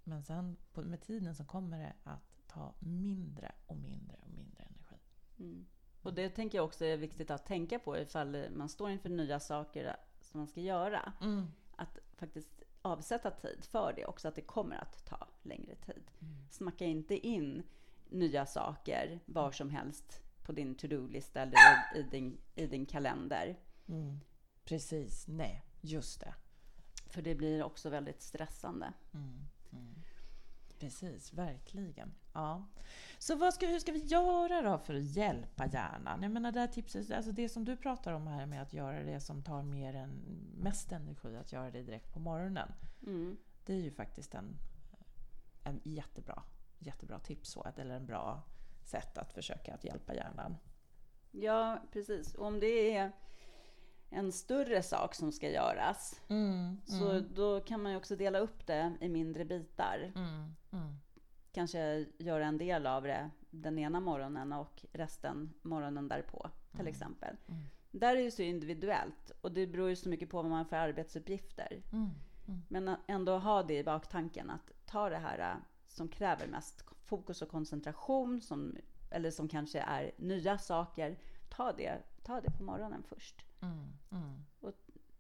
Men 0.03 0.23
sen 0.23 0.57
på, 0.73 0.81
med 0.81 1.01
tiden 1.01 1.35
så 1.35 1.45
kommer 1.45 1.79
det 1.79 1.93
att 2.03 2.47
ta 2.47 2.73
mindre 2.79 3.51
och 3.65 3.77
mindre 3.77 4.17
och 4.21 4.29
mindre 4.29 4.63
energi. 4.63 4.95
Mm. 5.39 5.65
Och 6.01 6.13
det 6.13 6.29
tänker 6.29 6.57
jag 6.57 6.65
också 6.65 6.85
är 6.85 6.97
viktigt 6.97 7.31
att 7.31 7.45
tänka 7.45 7.79
på 7.79 7.97
ifall 7.97 8.49
man 8.51 8.69
står 8.69 8.89
inför 8.89 9.09
nya 9.09 9.39
saker 9.39 9.95
som 10.21 10.39
man 10.39 10.47
ska 10.47 10.61
göra. 10.61 11.13
Mm. 11.21 11.47
Att 11.75 11.99
faktiskt 12.15 12.63
avsätta 12.87 13.31
tid 13.31 13.65
för 13.65 13.93
det 13.93 14.05
också, 14.05 14.27
att 14.27 14.35
det 14.35 14.41
kommer 14.41 14.75
att 14.75 15.05
ta 15.05 15.27
längre 15.43 15.75
tid. 15.75 16.11
Smacka 16.49 16.85
inte 16.85 17.27
in 17.27 17.63
nya 18.09 18.45
saker 18.45 19.19
var 19.25 19.51
som 19.51 19.69
helst 19.69 20.21
på 20.43 20.51
din 20.51 20.75
to-do-lista 20.75 21.41
eller 21.41 21.57
i 21.95 22.03
din, 22.03 22.37
i 22.55 22.67
din 22.67 22.85
kalender. 22.85 23.59
Mm. 23.87 24.19
Precis, 24.63 25.27
nej, 25.27 25.63
just 25.81 26.19
det. 26.19 26.33
För 27.09 27.21
det 27.21 27.35
blir 27.35 27.63
också 27.63 27.89
väldigt 27.89 28.21
stressande. 28.21 28.93
Mm. 29.13 29.45
Precis, 30.79 31.33
verkligen. 31.33 32.13
Ja. 32.33 32.67
Så 33.17 33.35
vad 33.35 33.53
ska, 33.53 33.67
hur 33.67 33.79
ska 33.79 33.91
vi 33.91 33.99
göra 33.99 34.61
då 34.61 34.77
för 34.77 34.95
att 34.95 35.03
hjälpa 35.03 35.65
hjärnan? 35.65 36.23
Jag 36.23 36.31
menar 36.31 36.51
det 36.51 36.59
här 36.59 36.67
tipset, 36.67 37.11
alltså 37.11 37.31
det 37.31 37.49
som 37.49 37.65
du 37.65 37.77
pratar 37.77 38.13
om 38.13 38.27
här 38.27 38.45
med 38.45 38.61
att 38.61 38.73
göra 38.73 39.03
det 39.03 39.19
som 39.19 39.43
tar 39.43 39.63
mer 39.63 39.93
än 39.93 40.09
mest 40.57 40.91
energi, 40.91 41.35
att 41.35 41.51
göra 41.51 41.71
det 41.71 41.83
direkt 41.83 42.13
på 42.13 42.19
morgonen. 42.19 42.71
Mm. 43.01 43.37
Det 43.65 43.73
är 43.73 43.77
ju 43.77 43.91
faktiskt 43.91 44.35
en, 44.35 44.57
en 45.63 45.81
jättebra, 45.83 46.43
jättebra 46.79 47.19
tips, 47.19 47.49
så, 47.49 47.67
eller 47.77 47.95
en 47.95 48.05
bra 48.05 48.43
sätt 48.83 49.17
att 49.17 49.33
försöka 49.33 49.73
att 49.73 49.83
hjälpa 49.83 50.13
hjärnan. 50.13 50.57
Ja, 51.31 51.81
precis. 51.91 52.35
Och 52.35 52.47
om 52.47 52.59
det 52.59 52.95
är 52.95 53.11
en 54.09 54.31
större 54.31 54.83
sak 54.83 55.15
som 55.15 55.31
ska 55.31 55.49
göras, 55.49 56.21
Mm, 56.27 56.81
så 56.85 57.19
då 57.19 57.59
kan 57.59 57.83
man 57.83 57.91
ju 57.91 57.97
också 57.97 58.15
dela 58.15 58.39
upp 58.39 58.67
det 58.67 58.97
i 59.01 59.09
mindre 59.09 59.45
bitar. 59.45 60.11
mm, 60.15 60.55
mm. 60.71 60.97
Kanske 61.51 62.05
göra 62.17 62.45
en 62.45 62.57
del 62.57 62.87
av 62.87 63.03
det 63.03 63.29
den 63.49 63.79
ena 63.79 63.99
morgonen 63.99 64.53
och 64.53 64.85
resten 64.91 65.53
morgonen 65.61 66.07
därpå, 66.07 66.49
till 66.75 66.87
exempel. 66.87 67.35
Mm. 67.47 67.63
Där 67.91 68.11
är 68.11 68.15
det 68.15 68.21
ju 68.21 68.31
så 68.31 68.41
individuellt 68.41 69.31
och 69.41 69.51
det 69.51 69.67
beror 69.67 69.89
ju 69.89 69.95
så 69.95 70.09
mycket 70.09 70.29
på 70.29 70.37
vad 70.37 70.45
man 70.45 70.57
har 70.57 70.65
för 70.65 70.75
arbetsuppgifter. 70.75 71.81
Mm, 71.93 72.09
mm. 72.47 72.61
Men 72.67 72.95
ändå 73.07 73.37
ha 73.37 73.63
det 73.63 73.77
i 73.77 73.83
baktanken 73.83 74.49
att 74.49 74.71
ta 74.85 75.09
det 75.09 75.17
här 75.17 75.39
äh, 75.39 75.57
som 75.87 76.07
kräver 76.07 76.47
mest 76.47 76.83
fokus 77.05 77.41
och 77.41 77.49
koncentration, 77.49 78.41
som, 78.41 78.75
eller 79.11 79.31
som 79.31 79.47
kanske 79.47 79.79
är 79.79 80.11
nya 80.17 80.57
saker. 80.57 81.17
Ta 81.49 81.73
det, 81.73 81.97
ta 82.27 82.41
det 82.41 82.51
på 82.51 82.63
morgonen 82.63 83.03
först. 83.03 83.45
Mm, 83.61 83.93
mm. 84.11 84.43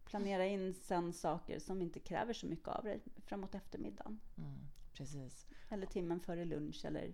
Planera 0.05 0.45
in 0.45 0.73
sen 0.73 1.13
saker 1.13 1.59
som 1.59 1.81
inte 1.81 1.99
kräver 1.99 2.33
så 2.33 2.47
mycket 2.47 2.67
av 2.67 2.83
dig 2.83 3.01
framåt 3.25 3.55
eftermiddagen. 3.55 4.19
Mm, 4.37 4.67
precis. 4.93 5.47
Eller 5.69 5.85
timmen 5.85 6.19
före 6.19 6.45
lunch 6.45 6.85
eller 6.85 7.13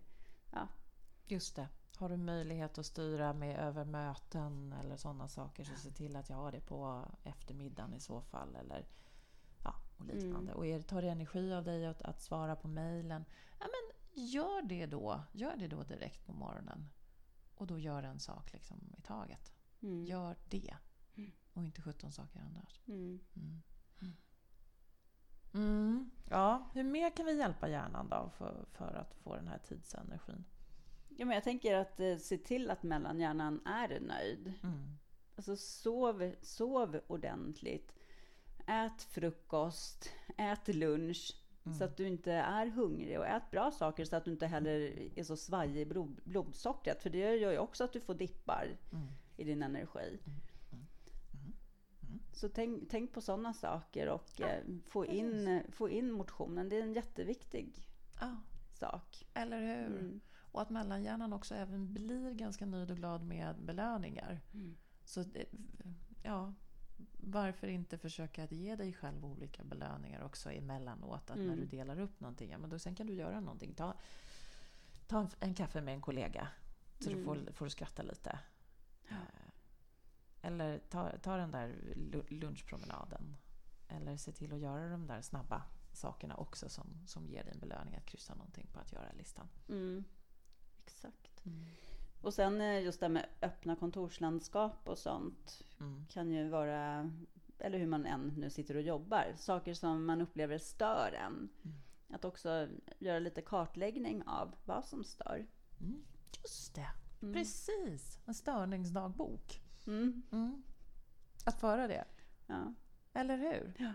ja. 0.52 0.68
Just 1.26 1.56
det. 1.56 1.68
Har 1.98 2.10
du 2.10 2.18
möjlighet 2.18 2.78
att 2.78 2.86
styra 2.86 3.34
med 3.34 3.60
över 3.60 3.86
möten 3.86 4.74
eller 4.74 4.98
sådana 4.98 5.28
saker 5.28 5.64
så 5.64 5.76
se 5.76 5.92
till 5.92 6.16
att 6.16 6.30
jag 6.30 6.38
har 6.38 6.52
det 6.52 6.60
på 6.60 7.06
eftermiddagen 7.24 7.94
i 7.94 8.00
så 8.00 8.22
fall. 8.22 8.56
Eller, 8.56 8.88
ja, 9.64 9.76
och 9.98 10.06
liknande. 10.06 10.54
Och 10.54 10.66
är, 10.66 10.82
tar 10.82 11.02
det 11.02 11.10
energi 11.10 11.54
av 11.54 11.64
dig 11.64 11.86
att, 11.86 12.02
att 12.02 12.22
svara 12.22 12.56
på 12.56 12.68
mejlen, 12.68 13.26
ja, 13.60 13.66
men 13.66 14.24
gör 14.26 14.62
det 14.62 14.86
då. 14.86 15.24
Gör 15.32 15.56
det 15.58 15.68
då 15.68 15.84
direkt 15.84 16.26
på 16.26 16.34
morgonen. 16.34 16.90
Och 17.56 17.68
då 17.68 17.80
gör 17.80 18.04
en 18.04 18.20
sak 18.20 18.54
liksom 18.54 18.94
i 18.98 19.02
taget. 19.02 19.53
Mm. 19.84 20.06
Gör 20.06 20.36
det. 20.50 20.78
Och 21.54 21.64
inte 21.64 21.82
17 21.82 22.12
saker 22.12 22.40
annars. 22.40 22.82
Mm. 22.88 23.20
Mm. 25.54 26.12
Ja, 26.30 26.70
hur 26.74 26.84
mer 26.84 27.10
kan 27.10 27.26
vi 27.26 27.38
hjälpa 27.38 27.70
hjärnan 27.70 28.10
då 28.10 28.32
för, 28.38 28.66
för 28.72 28.94
att 28.94 29.14
få 29.14 29.36
den 29.36 29.48
här 29.48 29.58
tidsenergin? 29.58 30.46
Ja, 31.10 31.26
men 31.26 31.36
jag 31.36 31.44
tänker 31.44 31.76
att 31.76 32.00
eh, 32.00 32.18
se 32.18 32.38
till 32.38 32.72
att 32.72 32.84
mellanhjärnan 32.84 33.66
är 33.66 34.00
nöjd. 34.00 34.54
Mm. 34.64 34.98
Alltså 35.36 35.56
sov, 35.56 36.36
sov 36.42 37.00
ordentligt. 37.08 37.94
Ät 38.68 39.02
frukost, 39.02 40.10
ät 40.38 40.68
lunch 40.68 41.44
så 41.78 41.84
att 41.84 41.98
du 41.98 42.08
inte 42.08 42.32
är 42.32 42.66
hungrig 42.68 43.20
och 43.20 43.28
ät 43.28 43.52
bra 43.52 43.72
saker 43.72 44.06
så 44.06 44.16
att 44.16 44.26
du 44.26 44.32
inte 44.32 44.48
heller 44.48 44.80
är 45.20 45.24
så 45.24 45.38
svajig 45.38 45.82
i 45.82 45.86
blod, 45.86 46.22
blodsockret. 46.24 47.04
För 47.04 47.10
det 47.10 47.36
gör 47.36 47.52
ju 47.52 47.58
också 47.58 47.84
att 47.84 47.94
du 47.94 48.00
får 48.00 48.16
dippar 48.16 48.78
Mm. 48.92 49.08
I 49.38 49.44
din 49.44 49.64
energi. 49.64 50.20
Så 52.34 52.50
tänk, 52.50 52.90
tänk 52.90 53.14
på 53.14 53.22
sådana 53.22 53.54
saker 53.54 54.08
och 54.10 54.42
eh, 54.42 54.64
få, 54.86 55.06
in, 55.06 55.64
få 55.72 55.90
in 55.90 56.12
motionen. 56.12 56.70
Det 56.70 56.78
är 56.78 56.82
en 56.84 56.94
jätteviktig 56.94 57.88
Ja, 58.20 58.38
sak. 58.74 59.26
eller 59.34 59.60
hur? 59.62 60.00
Mm. 60.00 60.20
Och 60.36 60.62
att 60.62 60.70
mellanhjärnan 60.70 61.34
också 61.34 61.56
även 61.56 61.94
blir 61.94 62.34
ganska 62.34 62.66
nöjd 62.66 62.92
och 62.92 62.98
glad 62.98 63.24
med 63.24 63.56
belöningar. 63.60 64.42
Mm. 64.54 64.76
Så 65.06 65.24
ja, 66.24 66.54
varför 67.18 67.68
inte 67.68 67.98
försöka 67.98 68.44
att 68.44 68.52
ge 68.52 68.76
dig 68.76 68.94
själv 68.94 69.26
olika 69.26 69.64
belöningar 69.64 70.24
också 70.24 70.52
emellanåt? 70.52 71.30
Att 71.30 71.38
när 71.38 71.44
Mm. 71.46 71.56
du 71.60 71.66
delar 71.66 72.00
upp 72.00 72.20
någonting, 72.20 72.52
ja, 72.52 72.58
men 72.58 72.70
då, 72.70 72.80
sen 72.80 72.96
kan 72.96 73.08
du 73.08 73.14
göra 73.14 73.40
någonting. 73.40 73.74
Ta, 73.74 73.94
ta 75.08 75.20
en, 75.20 75.28
en 75.40 75.54
kaffe 75.54 75.82
med 75.82 75.94
en 75.94 76.02
kollega 76.02 76.48
så 77.00 77.10
du 77.10 77.16
Mm. 77.16 77.26
får, 77.26 77.52
får 77.54 77.66
du 77.66 77.70
skratta 77.70 78.04
lite. 78.04 78.40
Eh, 79.14 80.48
Eller 80.48 80.80
ta, 80.80 81.18
ta 81.18 81.38
den 81.38 81.52
där 81.52 81.68
lu- 81.96 82.26
lunchpromenaden. 82.40 83.36
Eller 83.88 84.18
se 84.18 84.32
till 84.32 84.54
att 84.54 84.60
göra 84.60 84.90
de 84.90 85.08
där 85.08 85.22
snabba 85.22 85.64
sakerna 85.94 86.36
också 86.36 86.70
som, 86.70 86.88
som 87.08 87.28
ger 87.28 87.44
dig 87.44 87.54
en 87.54 87.60
belöning 87.60 87.96
att 87.96 88.06
kryssa 88.06 88.36
någonting 88.36 88.68
på 88.74 88.80
att 88.80 88.92
göra-listan. 88.92 89.48
Mm. 89.70 90.04
Exakt. 90.86 91.44
Och 92.22 92.34
sen 92.34 92.62
eh, 92.62 92.80
just 92.84 93.00
det 93.00 93.10
med 93.10 93.30
öppna 93.42 93.76
kontorslandskap 93.76 94.90
och 94.90 94.98
sånt 94.98 95.64
Mm. 95.80 96.06
kan 96.10 96.32
ju 96.32 96.50
vara, 96.50 97.12
eller 97.60 97.80
hur 97.80 97.88
man 97.88 98.06
än 98.06 98.28
nu 98.38 98.50
sitter 98.50 98.76
och 98.76 98.82
jobbar, 98.82 99.34
saker 99.38 99.74
som 99.74 100.06
man 100.06 100.22
upplever 100.22 100.58
stör 100.58 101.12
en. 101.14 101.50
Mm. 101.64 101.78
Att 102.10 102.26
också 102.26 102.68
göra 103.00 103.20
lite 103.20 103.42
kartläggning 103.42 104.24
av 104.28 104.56
vad 104.66 104.86
som 104.86 105.04
stör. 105.04 105.46
Mm. 105.82 106.04
Just 106.44 106.76
det, 106.76 106.90
Mm. 107.24 107.34
precis. 107.34 108.20
En 108.26 108.34
störningsdagbok. 108.34 109.62
Mm. 109.88 110.24
Mm. 110.32 110.64
Att 111.46 111.60
föra 111.60 111.88
det, 111.88 112.06
Ja. 112.48 112.74
eller 113.14 113.38
hur? 113.38 113.74
Ja. 113.80 113.94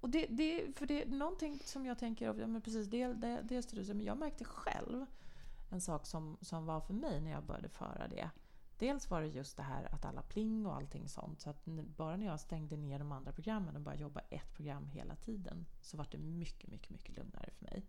Och 0.00 0.10
det, 0.10 0.26
det, 0.26 0.78
för 0.78 0.86
det 0.86 1.02
är 1.02 1.06
någonting 1.06 1.60
som 1.64 1.86
jag 1.86 1.98
tänker, 1.98 2.34
ja, 2.34 2.46
men 2.46 2.62
precis, 2.62 2.86
det, 2.86 3.06
det, 3.06 3.40
dels 3.42 3.66
det 3.66 3.76
du 3.76 3.84
säger, 3.84 3.94
men 3.94 4.06
jag 4.06 4.18
märkte 4.18 4.44
själv 4.44 5.06
en 5.70 5.80
sak 5.80 6.06
som, 6.06 6.36
som 6.40 6.66
var 6.66 6.80
för 6.80 6.94
mig 6.94 7.20
när 7.20 7.30
jag 7.30 7.44
började 7.44 7.68
föra 7.68 8.08
det. 8.08 8.30
Dels 8.78 9.10
var 9.10 9.20
det 9.20 9.26
just 9.26 9.56
det 9.56 9.62
här 9.62 9.94
att 9.94 10.04
alla 10.04 10.22
pling 10.22 10.66
och 10.66 10.74
allting 10.76 11.08
sånt. 11.08 11.40
Så 11.40 11.50
att 11.50 11.64
bara 11.96 12.16
när 12.16 12.26
jag 12.26 12.40
stängde 12.40 12.76
ner 12.76 12.98
de 12.98 13.12
andra 13.12 13.32
programmen 13.32 13.76
och 13.76 13.82
bara 13.82 13.94
jobba 13.96 14.20
ett 14.20 14.52
program 14.56 14.86
hela 14.86 15.16
tiden 15.16 15.66
så 15.80 15.96
var 15.96 16.06
det 16.10 16.18
mycket, 16.18 16.70
mycket, 16.70 16.90
mycket 16.90 17.16
lugnare 17.16 17.50
för 17.50 17.64
mig. 17.64 17.86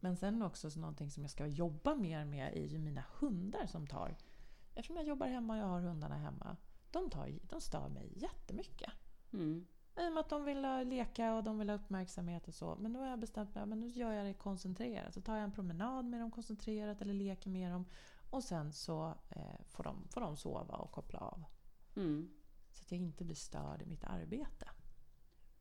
Men 0.00 0.16
sen 0.16 0.42
också 0.42 0.70
så 0.70 0.80
någonting 0.80 1.10
som 1.10 1.22
jag 1.22 1.30
ska 1.30 1.46
jobba 1.46 1.94
mer 1.94 2.24
med 2.24 2.56
är 2.56 2.66
ju 2.66 2.78
mina 2.78 3.04
hundar 3.18 3.66
som 3.66 3.86
tar... 3.86 4.16
Eftersom 4.74 4.96
jag 4.96 5.06
jobbar 5.06 5.26
hemma 5.26 5.52
och 5.52 5.58
jag 5.58 5.66
har 5.66 5.80
hundarna 5.80 6.16
hemma. 6.16 6.56
De, 6.90 7.10
tar, 7.10 7.38
de 7.42 7.60
stör 7.60 7.88
mig 7.88 8.12
jättemycket. 8.16 8.92
Mm. 9.32 9.66
I 9.96 10.08
och 10.08 10.12
med 10.12 10.20
att 10.20 10.28
de 10.28 10.44
vill 10.44 10.88
leka 10.88 11.34
och 11.34 11.44
de 11.44 11.58
vill 11.58 11.68
ha 11.68 11.76
uppmärksamhet 11.76 12.48
och 12.48 12.54
så. 12.54 12.76
Men 12.80 12.92
då 12.92 13.00
har 13.00 13.06
jag 13.06 13.18
bestämt 13.18 13.54
mig 13.54 13.66
men 13.66 13.80
nu 13.80 13.88
gör 13.88 14.12
jag 14.12 14.26
det 14.26 14.34
koncentrerat. 14.34 15.14
Så 15.14 15.20
tar 15.20 15.36
jag 15.36 15.44
en 15.44 15.52
promenad 15.52 16.04
med 16.04 16.20
dem 16.20 16.30
koncentrerat 16.30 17.02
eller 17.02 17.14
leker 17.14 17.50
med 17.50 17.72
dem. 17.72 17.84
Och 18.30 18.44
sen 18.44 18.72
så 18.72 19.14
eh, 19.28 19.60
får, 19.64 19.84
de, 19.84 20.08
får 20.08 20.20
de 20.20 20.36
sova 20.36 20.74
och 20.74 20.92
koppla 20.92 21.18
av. 21.18 21.44
Mm. 21.96 22.30
Så 22.72 22.82
att 22.82 22.90
jag 22.90 23.00
inte 23.00 23.24
blir 23.24 23.36
störd 23.36 23.82
i 23.82 23.86
mitt 23.86 24.04
arbete. 24.04 24.70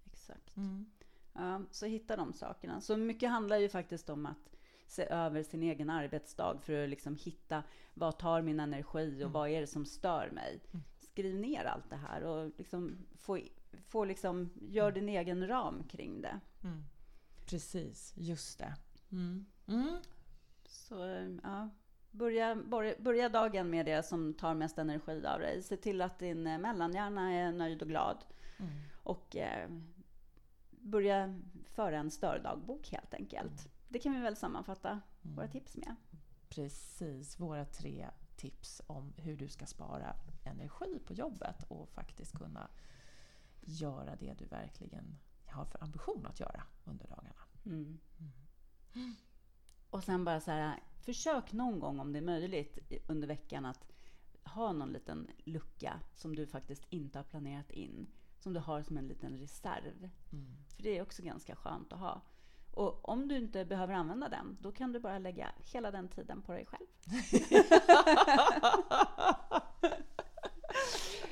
Exakt. 0.05 0.57
Mm. 0.57 0.91
Ja, 1.33 1.61
så 1.71 1.85
hitta 1.85 2.15
de 2.15 2.33
sakerna. 2.33 2.81
Så 2.81 2.97
mycket 2.97 3.29
handlar 3.29 3.57
ju 3.57 3.69
faktiskt 3.69 4.09
om 4.09 4.25
att 4.25 4.55
se 4.87 5.03
över 5.05 5.43
sin 5.43 5.63
egen 5.63 5.89
arbetsdag 5.89 6.57
för 6.61 6.83
att 6.83 6.89
liksom 6.89 7.15
hitta 7.15 7.63
vad 7.93 8.17
tar 8.19 8.41
min 8.41 8.59
energi 8.59 9.07
och 9.15 9.21
Mm. 9.21 9.31
vad 9.31 9.49
är 9.49 9.61
det 9.61 9.67
som 9.67 9.85
stör 9.85 10.29
mig. 10.31 10.59
Mm. 10.71 10.83
Skriv 10.99 11.35
ner 11.35 11.65
allt 11.65 11.89
det 11.89 11.95
här 11.95 12.23
och 12.23 12.51
liksom 12.57 12.97
få, 13.15 13.39
få 13.87 14.05
liksom, 14.05 14.49
gör 14.61 14.91
din 14.91 15.09
egen 15.09 15.47
ram 15.47 15.83
kring 15.83 16.21
det. 16.21 16.39
Mm. 16.63 16.83
Precis, 17.45 18.13
just 18.17 18.59
det. 18.59 18.73
Mm. 19.11 19.45
Mm. 19.67 19.97
Så 20.65 20.95
ja, 21.43 21.69
börja, 22.11 22.55
börja, 22.55 22.95
börja 22.99 23.29
dagen 23.29 23.69
med 23.69 23.85
det 23.85 24.03
som 24.03 24.33
tar 24.33 24.53
mest 24.53 24.77
energi 24.77 25.25
av 25.25 25.39
dig. 25.39 25.63
Se 25.63 25.77
till 25.77 26.01
att 26.01 26.19
din 26.19 26.47
eh, 26.47 26.57
mellanhjärna 26.59 27.33
är 27.33 27.51
nöjd 27.51 27.81
och 27.81 27.87
glad. 27.87 28.17
Mm. 28.59 28.71
Och 29.03 29.35
eh, 29.35 29.69
börja 30.79 31.41
föra 31.65 31.97
en 31.97 32.11
stördagbok 32.11 32.89
helt 32.91 33.13
enkelt. 33.13 33.69
Det 33.87 33.99
kan 33.99 34.13
vi 34.15 34.21
väl 34.21 34.35
sammanfatta 34.35 35.01
våra 35.21 35.47
tips 35.47 35.77
med. 35.77 35.95
Precis, 36.49 37.39
våra 37.39 37.65
tre 37.65 38.09
tips 38.35 38.81
om 38.87 39.13
hur 39.17 39.37
du 39.37 39.47
ska 39.47 39.65
spara 39.65 40.15
energi 40.43 40.99
på 41.05 41.13
jobbet 41.13 41.63
och 41.67 41.89
faktiskt 41.89 42.37
kunna 42.37 42.69
göra 43.61 44.15
det 44.15 44.33
du 44.33 44.45
verkligen 44.45 45.19
har 45.45 45.65
för 45.65 45.83
ambition 45.83 46.25
att 46.25 46.39
göra 46.39 46.63
under 46.83 47.07
dagarna. 47.07 47.43
Mm. 47.65 47.99
Och 49.89 50.03
sen 50.03 50.25
bara 50.25 50.41
så 50.41 50.51
här, 50.51 50.79
försök 51.01 51.53
någon 51.53 51.79
gång 51.79 51.99
om 51.99 52.13
det 52.13 52.19
är 52.19 52.23
möjligt 52.23 52.79
under 53.07 53.27
veckan 53.27 53.65
att 53.65 53.87
ha 54.43 54.73
någon 54.73 54.93
liten 54.93 55.27
lucka 55.43 55.99
som 56.15 56.35
du 56.35 56.47
faktiskt 56.47 56.85
inte 56.89 57.19
har 57.19 57.23
planerat 57.23 57.71
in. 57.71 58.07
Som 58.39 58.53
du 58.53 58.59
har 58.59 58.83
som 58.83 58.97
en 58.97 59.07
liten 59.07 59.37
reserv. 59.37 60.09
Mm. 60.31 60.57
För 60.75 60.83
det 60.83 60.97
är 60.97 61.01
också 61.01 61.23
ganska 61.23 61.55
skönt 61.55 61.93
att 61.93 61.99
ha. 61.99 62.21
Och 62.71 63.09
om 63.09 63.27
du 63.27 63.37
inte 63.37 63.65
behöver 63.65 63.93
använda 63.93 64.29
den, 64.29 64.57
då 64.61 64.71
kan 64.71 64.91
du 64.91 64.99
bara 64.99 65.19
lägga 65.19 65.51
hela 65.73 65.91
den 65.91 66.07
tiden 66.07 66.41
på 66.41 66.51
dig 66.51 66.65
själv. 66.65 66.87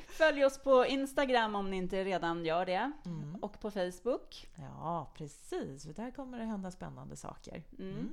Följ 0.18 0.44
oss 0.44 0.58
på 0.58 0.86
Instagram 0.86 1.54
om 1.54 1.70
ni 1.70 1.76
inte 1.76 2.04
redan 2.04 2.44
gör 2.44 2.66
det. 2.66 2.92
Mm. 3.04 3.36
Och 3.36 3.60
på 3.60 3.70
Facebook. 3.70 4.50
Ja, 4.56 5.12
precis. 5.14 5.84
För 5.84 5.92
där 5.92 6.10
kommer 6.10 6.38
det 6.38 6.44
hända 6.44 6.70
spännande 6.70 7.16
saker. 7.16 7.62
Mm. 7.78 8.08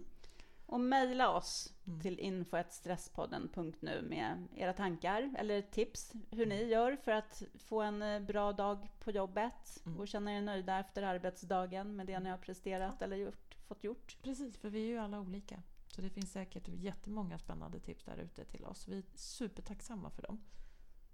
Och 0.76 0.82
mejla 0.82 1.30
oss 1.30 1.72
Mm. 1.88 2.00
till 2.02 2.20
info.stresspodden.nu 2.20 4.02
med 4.10 4.48
era 4.56 4.74
tankar 4.74 5.34
eller 5.38 5.62
tips 5.62 6.14
hur 6.32 6.46
ni 6.46 6.64
gör 6.64 6.96
för 6.96 7.12
att 7.12 7.44
få 7.60 7.82
en 7.82 8.02
eh, 8.02 8.20
bra 8.20 8.52
dag 8.54 8.90
på 9.00 9.12
jobbet 9.12 9.82
Mm. 9.86 10.00
och 10.00 10.08
känna 10.08 10.34
er 10.38 10.42
nöjda 10.42 10.80
efter 10.80 11.04
arbetsdagen 11.04 11.96
med 11.96 12.08
det 12.08 12.20
ni 12.20 12.30
har 12.30 12.38
presterat 12.38 13.02
eller 13.02 13.16
gjort, 13.18 13.56
fått 13.68 13.84
gjort. 13.84 14.18
Precis, 14.22 14.58
för 14.58 14.70
vi 14.70 14.80
är 14.84 14.88
ju 14.88 14.98
alla 14.98 15.20
olika. 15.20 15.62
Så 15.88 16.02
det 16.02 16.10
finns 16.10 16.32
säkert 16.32 16.68
jättemånga 16.68 17.40
spännande 17.40 17.80
tips 17.80 18.04
där 18.04 18.18
ute 18.18 18.46
till 18.46 18.66
oss. 18.66 18.88
Vi 18.88 18.98
är 18.98 19.04
supertacksamma 19.16 20.10
för 20.10 20.22
dem. 20.22 20.42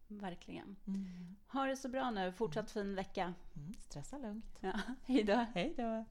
Verkligen. 0.08 0.76
Mm. 0.88 1.36
Ha 1.48 1.66
det 1.66 1.76
så 1.78 1.90
bra 1.90 2.12
nu. 2.12 2.32
Fortsatt 2.32 2.72
fin 2.72 2.96
vecka. 2.96 3.34
Mm. 3.56 3.74
Stressa 3.82 4.18
lugnt. 4.18 4.58
Ja, 4.60 4.74
hej 5.06 5.24
då. 5.24 5.46
Hej 5.54 5.74
då! 5.78 6.06